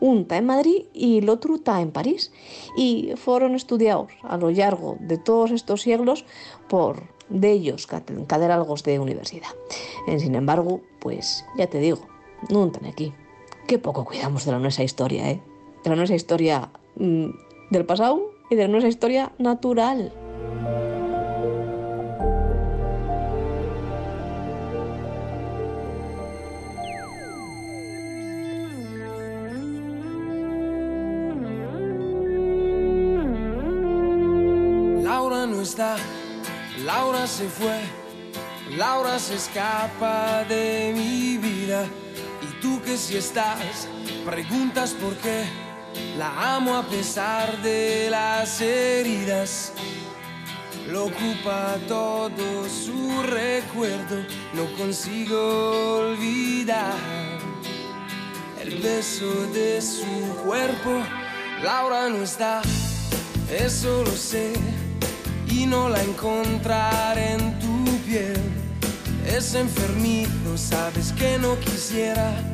Un 0.00 0.20
está 0.20 0.36
en 0.36 0.46
Madrid 0.46 0.84
y 0.92 1.18
el 1.18 1.28
otro 1.28 1.56
está 1.56 1.80
en 1.80 1.90
París. 1.90 2.32
Y 2.76 3.12
fueron 3.16 3.54
estudiados 3.54 4.12
a 4.22 4.36
lo 4.36 4.50
largo 4.50 4.96
de 5.00 5.18
todos 5.18 5.50
estos 5.50 5.82
siglos 5.82 6.24
por 6.68 7.02
de 7.28 7.52
ellos 7.52 7.86
cat- 7.86 8.10
caderalgos 8.26 8.82
de 8.82 8.98
universidad. 8.98 9.48
Eh, 10.08 10.18
Sin 10.18 10.34
embargo, 10.34 10.82
pues 11.00 11.44
ya 11.56 11.66
te 11.68 11.78
digo, 11.78 12.00
no 12.50 12.66
están 12.66 12.84
aquí. 12.84 13.12
Qué 13.66 13.78
poco 13.78 14.04
cuidamos 14.04 14.44
de 14.44 14.52
la 14.52 14.58
nuestra 14.58 14.84
historia, 14.84 15.30
¿eh? 15.30 15.40
De 15.84 15.90
la 15.90 15.96
nuestra 15.96 16.16
historia 16.16 16.70
mm, 16.96 17.28
del 17.70 17.84
pasado 17.84 18.32
y 18.50 18.56
de 18.56 18.62
la 18.62 18.68
nuestra 18.68 18.88
historia 18.88 19.32
natural. 19.38 20.12
Laura 35.02 35.46
no 35.46 35.60
está, 35.60 35.96
Laura 36.84 37.26
se 37.26 37.46
fue, 37.48 37.78
Laura 38.76 39.18
se 39.18 39.34
escapa 39.34 40.44
de 40.44 40.94
mi 40.96 41.36
vida. 41.36 41.84
Y 42.42 42.60
tú 42.60 42.80
que 42.82 42.96
si 42.96 43.16
estás, 43.16 43.86
preguntas 44.24 44.94
por 44.94 45.14
qué. 45.16 45.63
La 46.16 46.54
amo 46.54 46.76
a 46.76 46.84
pesar 46.84 47.60
de 47.60 48.08
las 48.08 48.60
heridas. 48.60 49.72
Lo 50.88 51.06
ocupa 51.06 51.76
todo 51.88 52.68
su 52.68 53.22
recuerdo, 53.22 54.24
no 54.52 54.66
consigo 54.78 55.98
olvidar 55.98 56.94
el 58.62 58.76
beso 58.80 59.46
de 59.52 59.82
su 59.82 60.06
cuerpo. 60.44 61.02
Laura 61.64 62.08
no 62.08 62.22
está, 62.22 62.62
eso 63.50 64.04
lo 64.04 64.12
sé, 64.12 64.52
y 65.48 65.66
no 65.66 65.88
la 65.88 66.00
encontraré 66.00 67.32
en 67.32 67.58
tu 67.58 67.98
piel. 68.06 68.40
Es 69.26 69.54
enfermizo, 69.54 70.56
sabes 70.56 71.12
que 71.12 71.38
no 71.38 71.58
quisiera 71.58 72.53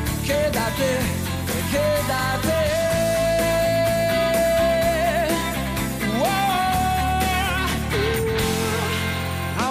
quédate, 0.31 0.91
quédate. 1.71 2.71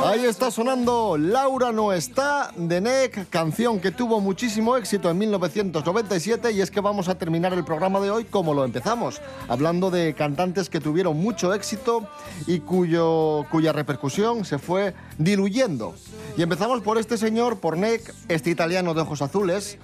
Ahí 0.03 0.25
está 0.25 0.51
sonando 0.51 1.17
Laura 1.17 1.71
no 1.71 1.93
está 1.93 2.51
de 2.57 2.81
NEC, 2.81 3.29
canción 3.29 3.79
que 3.79 3.93
tuvo 3.93 4.21
muchísimo 4.21 4.77
éxito 4.77 5.09
en 5.09 5.19
1997 5.19 6.51
y 6.51 6.61
es 6.61 6.71
que 6.71 6.81
vamos 6.81 7.09
a 7.09 7.15
terminar 7.15 7.53
el 7.53 7.65
programa 7.65 8.01
de 8.01 8.11
hoy 8.11 8.25
como 8.25 8.53
lo 8.53 8.65
empezamos, 8.65 9.21
hablando 9.47 9.91
de 9.91 10.15
cantantes 10.15 10.69
que 10.69 10.81
tuvieron 10.81 11.17
mucho 11.17 11.55
éxito 11.55 12.09
y 12.49 12.59
cuyo, 12.61 13.47
cuya 13.53 13.73
repercusión 13.73 14.45
se 14.45 14.59
fue 14.59 14.95
diluyendo. 15.25 15.95
Y 16.37 16.43
empezamos 16.43 16.81
por 16.81 16.99
este 16.99 17.17
señor, 17.19 17.59
por 17.61 17.77
NEC, 17.77 18.13
este 18.29 18.51
italiano 18.51 18.95
de 18.95 19.03
ojos 19.03 19.21
azules, 19.23 19.79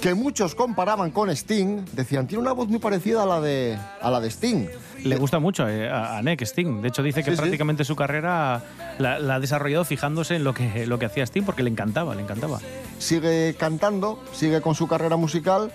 que 0.00 0.14
muchos 0.14 0.54
comparaban 0.54 1.10
con 1.12 1.30
Sting, 1.30 1.84
decían, 1.92 2.26
tiene 2.26 2.42
una 2.42 2.52
voz 2.52 2.68
muy 2.68 2.78
parecida 2.80 3.22
a 3.22 3.26
la 3.26 3.40
de, 3.40 3.78
a 4.00 4.10
la 4.10 4.20
de 4.20 4.28
Sting. 4.30 4.66
Le 5.04 5.16
gusta 5.16 5.38
mucho 5.38 5.68
eh, 5.68 5.88
a, 5.88 6.18
a 6.18 6.22
Nick 6.22 6.42
Sting. 6.42 6.82
De 6.82 6.88
hecho, 6.88 7.02
dice 7.02 7.20
que 7.22 7.30
Sí, 7.30 7.36
sí. 7.36 7.40
prácticamente 7.40 7.84
su 7.84 7.94
carrera 7.96 8.62
la, 8.98 9.18
la 9.18 9.36
ha 9.36 9.40
desarrollado 9.40 9.84
fijándose 9.84 10.36
en 10.36 10.44
lo 10.44 10.52
que, 10.54 10.86
lo 10.86 10.98
que 10.98 11.06
hacía 11.06 11.24
Sting 11.24 11.42
porque 11.44 11.62
le 11.62 11.70
encantaba, 11.70 12.14
le 12.14 12.22
encantaba. 12.22 12.58
sigue 12.98 13.54
cantando, 13.58 14.22
sigue 14.32 14.60
con 14.60 14.74
su 14.74 14.88
carrera 14.88 15.16
musical, 15.16 15.70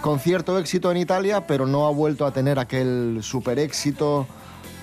con 0.00 0.20
cierto 0.20 0.58
éxito 0.58 0.90
en 0.90 0.98
Italia, 0.98 1.46
pero 1.46 1.66
no 1.66 1.86
ha 1.86 1.90
vuelto 1.90 2.26
a 2.26 2.32
tener 2.32 2.58
aquel 2.58 3.20
super 3.22 3.58
éxito 3.58 4.26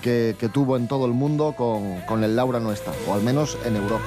que, 0.02 0.36
que 0.38 0.48
tuvo 0.50 0.76
en 0.76 0.88
todo 0.88 1.06
el 1.06 1.12
mundo 1.12 1.54
con, 1.56 2.00
con 2.02 2.22
el 2.24 2.36
Laura 2.36 2.60
no 2.60 2.72
está, 2.72 2.92
o 3.08 3.14
al 3.14 3.22
menos 3.22 3.56
en 3.64 3.76
Europa. 3.76 4.04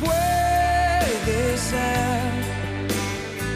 Puede 0.00 1.56
ser 1.56 2.20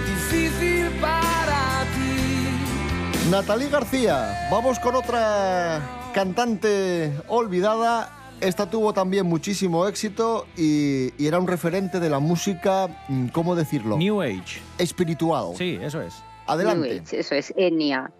difícil 0.07 0.89
para 1.01 1.85
ti. 1.95 3.29
Natalie 3.31 3.69
García, 3.69 4.49
vamos 4.51 4.79
con 4.79 4.95
otra 4.95 6.11
cantante 6.15 7.13
olvidada. 7.29 8.19
Esta 8.41 8.69
tuvo 8.69 8.93
también 8.93 9.27
muchísimo 9.27 9.87
éxito 9.87 10.47
y, 10.57 11.13
y 11.23 11.27
era 11.29 11.39
un 11.39 11.47
referente 11.47 12.01
de 12.01 12.11
la 12.11 12.19
música, 12.19 12.89
mm, 13.09 13.29
¿cómo 13.29 13.55
decirlo? 13.55 13.99
New 13.99 14.21
Age. 14.21 14.61
Espiritual. 14.79 15.55
Sí, 15.57 15.79
eso 15.81 16.01
es. 16.03 16.15
Adelante. 16.47 17.03
Eso 17.13 17.35
es, 17.35 17.53
Enya. 17.57 18.11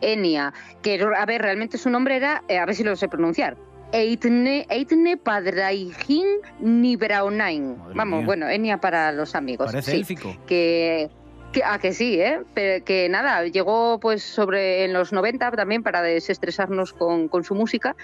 Enya, 0.00 0.52
que 0.82 1.00
a 1.00 1.26
ver, 1.26 1.42
realmente 1.42 1.78
su 1.78 1.90
nombre 1.90 2.16
era, 2.16 2.42
eh, 2.48 2.58
a 2.58 2.66
ver 2.66 2.74
si 2.74 2.84
lo 2.84 2.96
sé 2.96 3.08
pronunciar. 3.08 3.56
Eitne, 3.92 4.66
Eitne 4.68 5.16
Padraigin 5.16 6.26
Nibraunain. 6.60 7.76
Vamos, 7.94 8.18
mía. 8.18 8.26
bueno, 8.26 8.48
Enya 8.48 8.80
para 8.80 9.12
los 9.12 9.34
amigos. 9.34 9.66
Parece 9.72 9.92
sí. 9.92 9.96
élfico. 9.96 10.36
Que, 10.46 11.10
que, 11.52 11.62
ah, 11.64 11.78
que 11.78 11.94
sí, 11.94 12.20
¿eh? 12.20 12.40
Pero 12.52 12.84
que 12.84 13.08
nada, 13.08 13.44
llegó 13.46 13.98
pues 13.98 14.22
sobre 14.22 14.84
en 14.84 14.92
los 14.92 15.12
90 15.12 15.52
también 15.52 15.82
para 15.82 16.02
desestresarnos 16.02 16.92
con, 16.92 17.28
con 17.28 17.44
su 17.44 17.54
música. 17.54 17.96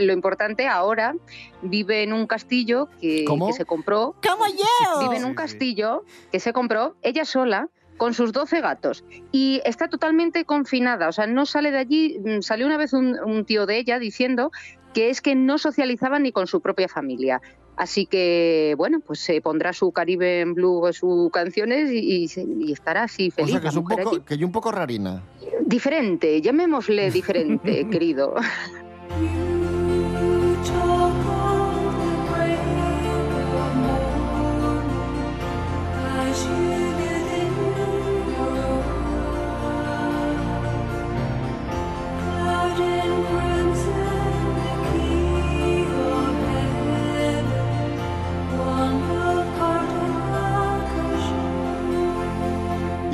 Lo 0.00 0.14
importante 0.14 0.68
ahora, 0.68 1.14
vive 1.60 2.02
en 2.02 2.14
un 2.14 2.26
castillo 2.26 2.88
que, 3.00 3.24
¿Cómo? 3.26 3.48
que 3.48 3.52
se 3.52 3.66
compró. 3.66 4.14
¡Como 4.26 4.46
yo! 4.46 5.00
Vive 5.00 5.18
en 5.18 5.26
un 5.26 5.34
castillo 5.34 6.04
que 6.32 6.40
se 6.40 6.54
compró 6.54 6.96
ella 7.02 7.26
sola 7.26 7.68
con 7.96 8.14
sus 8.14 8.32
12 8.32 8.60
gatos 8.60 9.04
y 9.32 9.60
está 9.64 9.88
totalmente 9.88 10.44
confinada, 10.44 11.08
o 11.08 11.12
sea, 11.12 11.26
no 11.26 11.46
sale 11.46 11.70
de 11.70 11.78
allí. 11.78 12.18
Mm, 12.24 12.40
Salió 12.42 12.66
una 12.66 12.76
vez 12.76 12.92
un, 12.92 13.18
un 13.24 13.44
tío 13.44 13.66
de 13.66 13.78
ella 13.78 13.98
diciendo 13.98 14.50
que 14.94 15.10
es 15.10 15.20
que 15.20 15.34
no 15.34 15.58
socializaba 15.58 16.18
ni 16.18 16.32
con 16.32 16.46
su 16.46 16.60
propia 16.60 16.88
familia. 16.88 17.40
Así 17.76 18.06
que, 18.06 18.74
bueno, 18.78 19.00
pues 19.00 19.18
se 19.20 19.42
pondrá 19.42 19.74
su 19.74 19.92
Caribe 19.92 20.40
en 20.40 20.54
Blue, 20.54 20.90
sus 20.94 21.30
canciones 21.30 21.90
y, 21.92 22.26
y 22.60 22.72
estará 22.72 23.02
así 23.02 23.28
O 23.28 23.32
feliz. 23.32 23.50
sea 23.52 23.60
que 23.60 23.68
es 23.68 23.76
un 23.76 23.82
mujer 23.82 23.98
poco, 24.04 24.16
allí. 24.16 24.24
que 24.26 24.38
yo 24.38 24.46
un 24.46 24.52
poco 24.52 24.72
rarina. 24.72 25.22
Diferente, 25.66 26.40
llamémosle 26.40 27.10
diferente, 27.10 27.86
querido. 27.90 28.34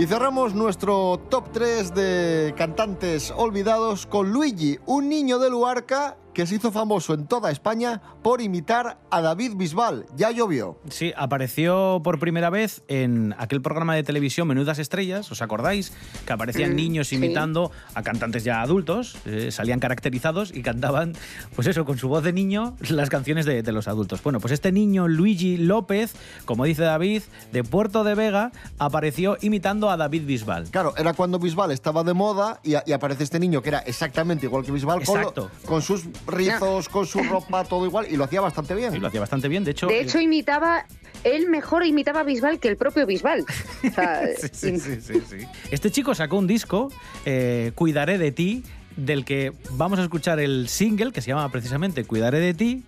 Y 0.03 0.07
cerramos 0.09 0.53
nuestro 0.53 1.21
top 1.29 1.53
3 1.53 1.95
de 1.95 2.55
cantantes 2.57 3.33
olvidados 3.37 4.05
con 4.05 4.33
Luigi, 4.33 4.81
un 4.85 5.09
niño 5.09 5.39
de 5.39 5.49
Luarca 5.49 6.17
que 6.35 6.47
se 6.47 6.57
hizo 6.57 6.73
famoso 6.73 7.15
en 7.15 7.27
toda 7.27 7.51
España 7.51 8.01
por 8.23 8.41
imitar 8.41 8.99
a 9.11 9.21
David 9.21 9.53
Bisbal. 9.57 10.07
Ya 10.17 10.31
llovió. 10.31 10.79
Sí, 10.89 11.13
apareció 11.17 12.01
por 12.05 12.19
primera 12.19 12.51
vez 12.51 12.83
en 12.89 13.35
aquel 13.39 13.61
programa 13.63 13.95
de 13.95 14.03
televisión 14.03 14.49
Menudas 14.49 14.79
Estrellas, 14.79 15.31
¿os 15.31 15.43
acordáis? 15.43 15.93
Que 16.27 16.33
aparecían 16.33 16.73
Mm, 16.73 16.77
niños 16.77 17.09
sí. 17.09 17.17
imitando 17.17 17.71
a 17.95 18.03
cantantes 18.03 18.45
ya 18.45 18.63
adultos, 18.63 19.17
eh, 19.27 19.51
salían 19.51 19.81
caracterizados 19.81 20.55
y 20.55 20.63
cantaban, 20.63 21.13
pues 21.55 21.67
eso, 21.69 21.85
con 21.85 21.99
su 21.99 22.09
voz 22.09 22.23
de 22.25 22.33
niño, 22.33 22.77
las 22.89 23.11
canciones 23.11 23.45
de, 23.47 23.63
de 23.63 23.73
los 23.73 23.89
adultos. 23.89 24.23
Bueno, 24.23 24.41
pues 24.41 24.53
este 24.53 24.73
niño, 24.73 25.09
Luigi 25.09 25.57
López, 25.57 26.15
como 26.45 26.65
dice 26.65 26.83
David, 26.83 27.23
de 27.53 27.65
Puerto 27.65 28.05
de 28.05 28.15
Vega, 28.15 28.53
apareció 28.79 29.37
imitando 29.41 29.91
a 29.91 29.97
David 29.97 30.25
Bisbal. 30.27 30.65
Claro, 30.71 30.95
era 30.97 31.13
cuando 31.15 31.39
Bisbal 31.39 31.71
estaba 31.73 32.03
de 32.05 32.15
moda 32.15 32.61
y, 32.63 32.73
y 32.87 32.93
aparece 32.93 33.25
este 33.25 33.39
niño 33.39 33.63
que 33.63 33.69
era 33.71 33.79
exactamente 33.81 34.47
igual 34.47 34.65
que 34.65 34.73
Bisbal, 34.73 35.03
con, 35.05 35.15
lo- 35.17 35.21
Exacto. 35.21 35.51
con 35.67 35.83
sus 35.83 36.05
rizos, 36.27 36.89
con 36.89 37.07
su 37.07 37.23
ropa, 37.23 37.65
todo 37.69 37.85
igual, 37.87 38.07
y 38.11 38.17
lo 38.17 38.25
hacía 38.25 38.41
bastante 38.41 38.75
bien. 38.75 38.95
Y 38.95 38.99
lo 38.99 39.09
hacía 39.09 39.21
bastante 39.21 39.49
bien, 39.49 39.65
de 39.65 39.73
hecho... 39.73 39.87
De 39.87 39.99
eh, 39.99 40.03
hecho, 40.03 40.21
imitaba, 40.21 40.87
él 41.25 41.49
mejor 41.49 41.85
imitaba 41.85 42.21
a 42.21 42.23
Bisbal 42.25 42.59
que 42.59 42.69
el 42.69 42.77
propio 42.77 43.07
Bisbal. 43.07 43.45
O 43.85 43.95
sea, 43.95 44.23
Sí, 44.53 44.79
sí, 44.79 45.01
sí, 45.01 45.23
sí. 45.29 45.47
Este 45.71 45.91
chico 45.91 46.15
sacó 46.15 46.39
un 46.39 46.47
disco, 46.47 46.91
eh, 47.25 47.73
Cuidaré 47.75 48.19
de 48.19 48.33
ti, 48.33 48.63
del 48.97 49.25
que 49.25 49.53
vamos 49.73 49.99
a 49.99 50.03
escuchar 50.03 50.39
el 50.41 50.69
single, 50.69 51.13
que 51.13 51.21
se 51.21 51.29
llama 51.29 51.49
precisamente 51.51 52.05
Cuidaré 52.05 52.41
de 52.41 52.55
ti. 52.55 52.85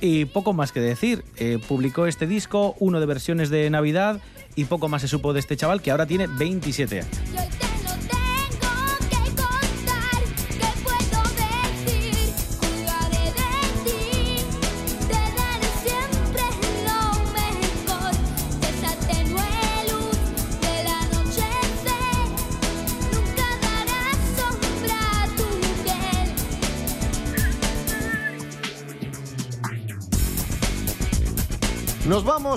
Y 0.00 0.24
poco 0.26 0.52
más 0.52 0.72
que 0.72 0.80
decir. 0.80 1.24
Eh, 1.36 1.58
publicó 1.68 2.06
este 2.06 2.26
disco, 2.26 2.74
uno 2.78 3.00
de 3.00 3.06
versiones 3.06 3.50
de 3.50 3.68
Navidad, 3.68 4.20
y 4.54 4.64
poco 4.64 4.88
más 4.88 5.02
se 5.02 5.08
supo 5.08 5.32
de 5.32 5.40
este 5.40 5.56
chaval 5.56 5.82
que 5.82 5.90
ahora 5.90 6.06
tiene 6.06 6.26
27 6.26 7.00
años. 7.00 7.69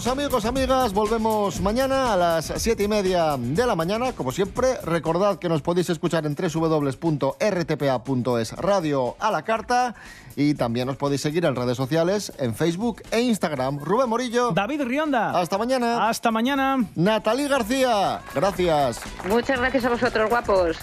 Vamos, 0.03 0.19
amigos, 0.19 0.45
amigas. 0.45 0.93
Volvemos 0.93 1.61
mañana 1.61 2.13
a 2.13 2.17
las 2.17 2.53
siete 2.57 2.83
y 2.83 2.87
media 2.87 3.37
de 3.37 3.65
la 3.65 3.75
mañana. 3.75 4.11
Como 4.13 4.31
siempre, 4.31 4.77
recordad 4.83 5.39
que 5.39 5.47
nos 5.49 5.61
podéis 5.61 5.89
escuchar 5.89 6.25
en 6.25 6.35
www.rtpa.es 6.35 7.01
Radio 8.53 9.15
a 9.19 9.31
la 9.31 9.43
carta. 9.43 9.95
Y 10.35 10.55
también 10.55 10.89
os 10.89 10.97
podéis 10.97 11.21
seguir 11.21 11.45
en 11.45 11.55
redes 11.55 11.77
sociales, 11.77 12.33
en 12.37 12.55
Facebook 12.55 13.03
e 13.11 13.21
Instagram. 13.21 13.79
Rubén 13.79 14.09
Morillo. 14.09 14.51
David 14.51 14.81
Rionda. 14.81 15.39
Hasta 15.39 15.57
mañana. 15.57 16.09
Hasta 16.09 16.31
mañana. 16.31 16.83
Natalie 16.95 17.47
García. 17.47 18.19
Gracias. 18.33 18.99
Muchas 19.29 19.59
gracias 19.59 19.85
a 19.85 19.89
vosotros, 19.89 20.29
guapos. 20.29 20.77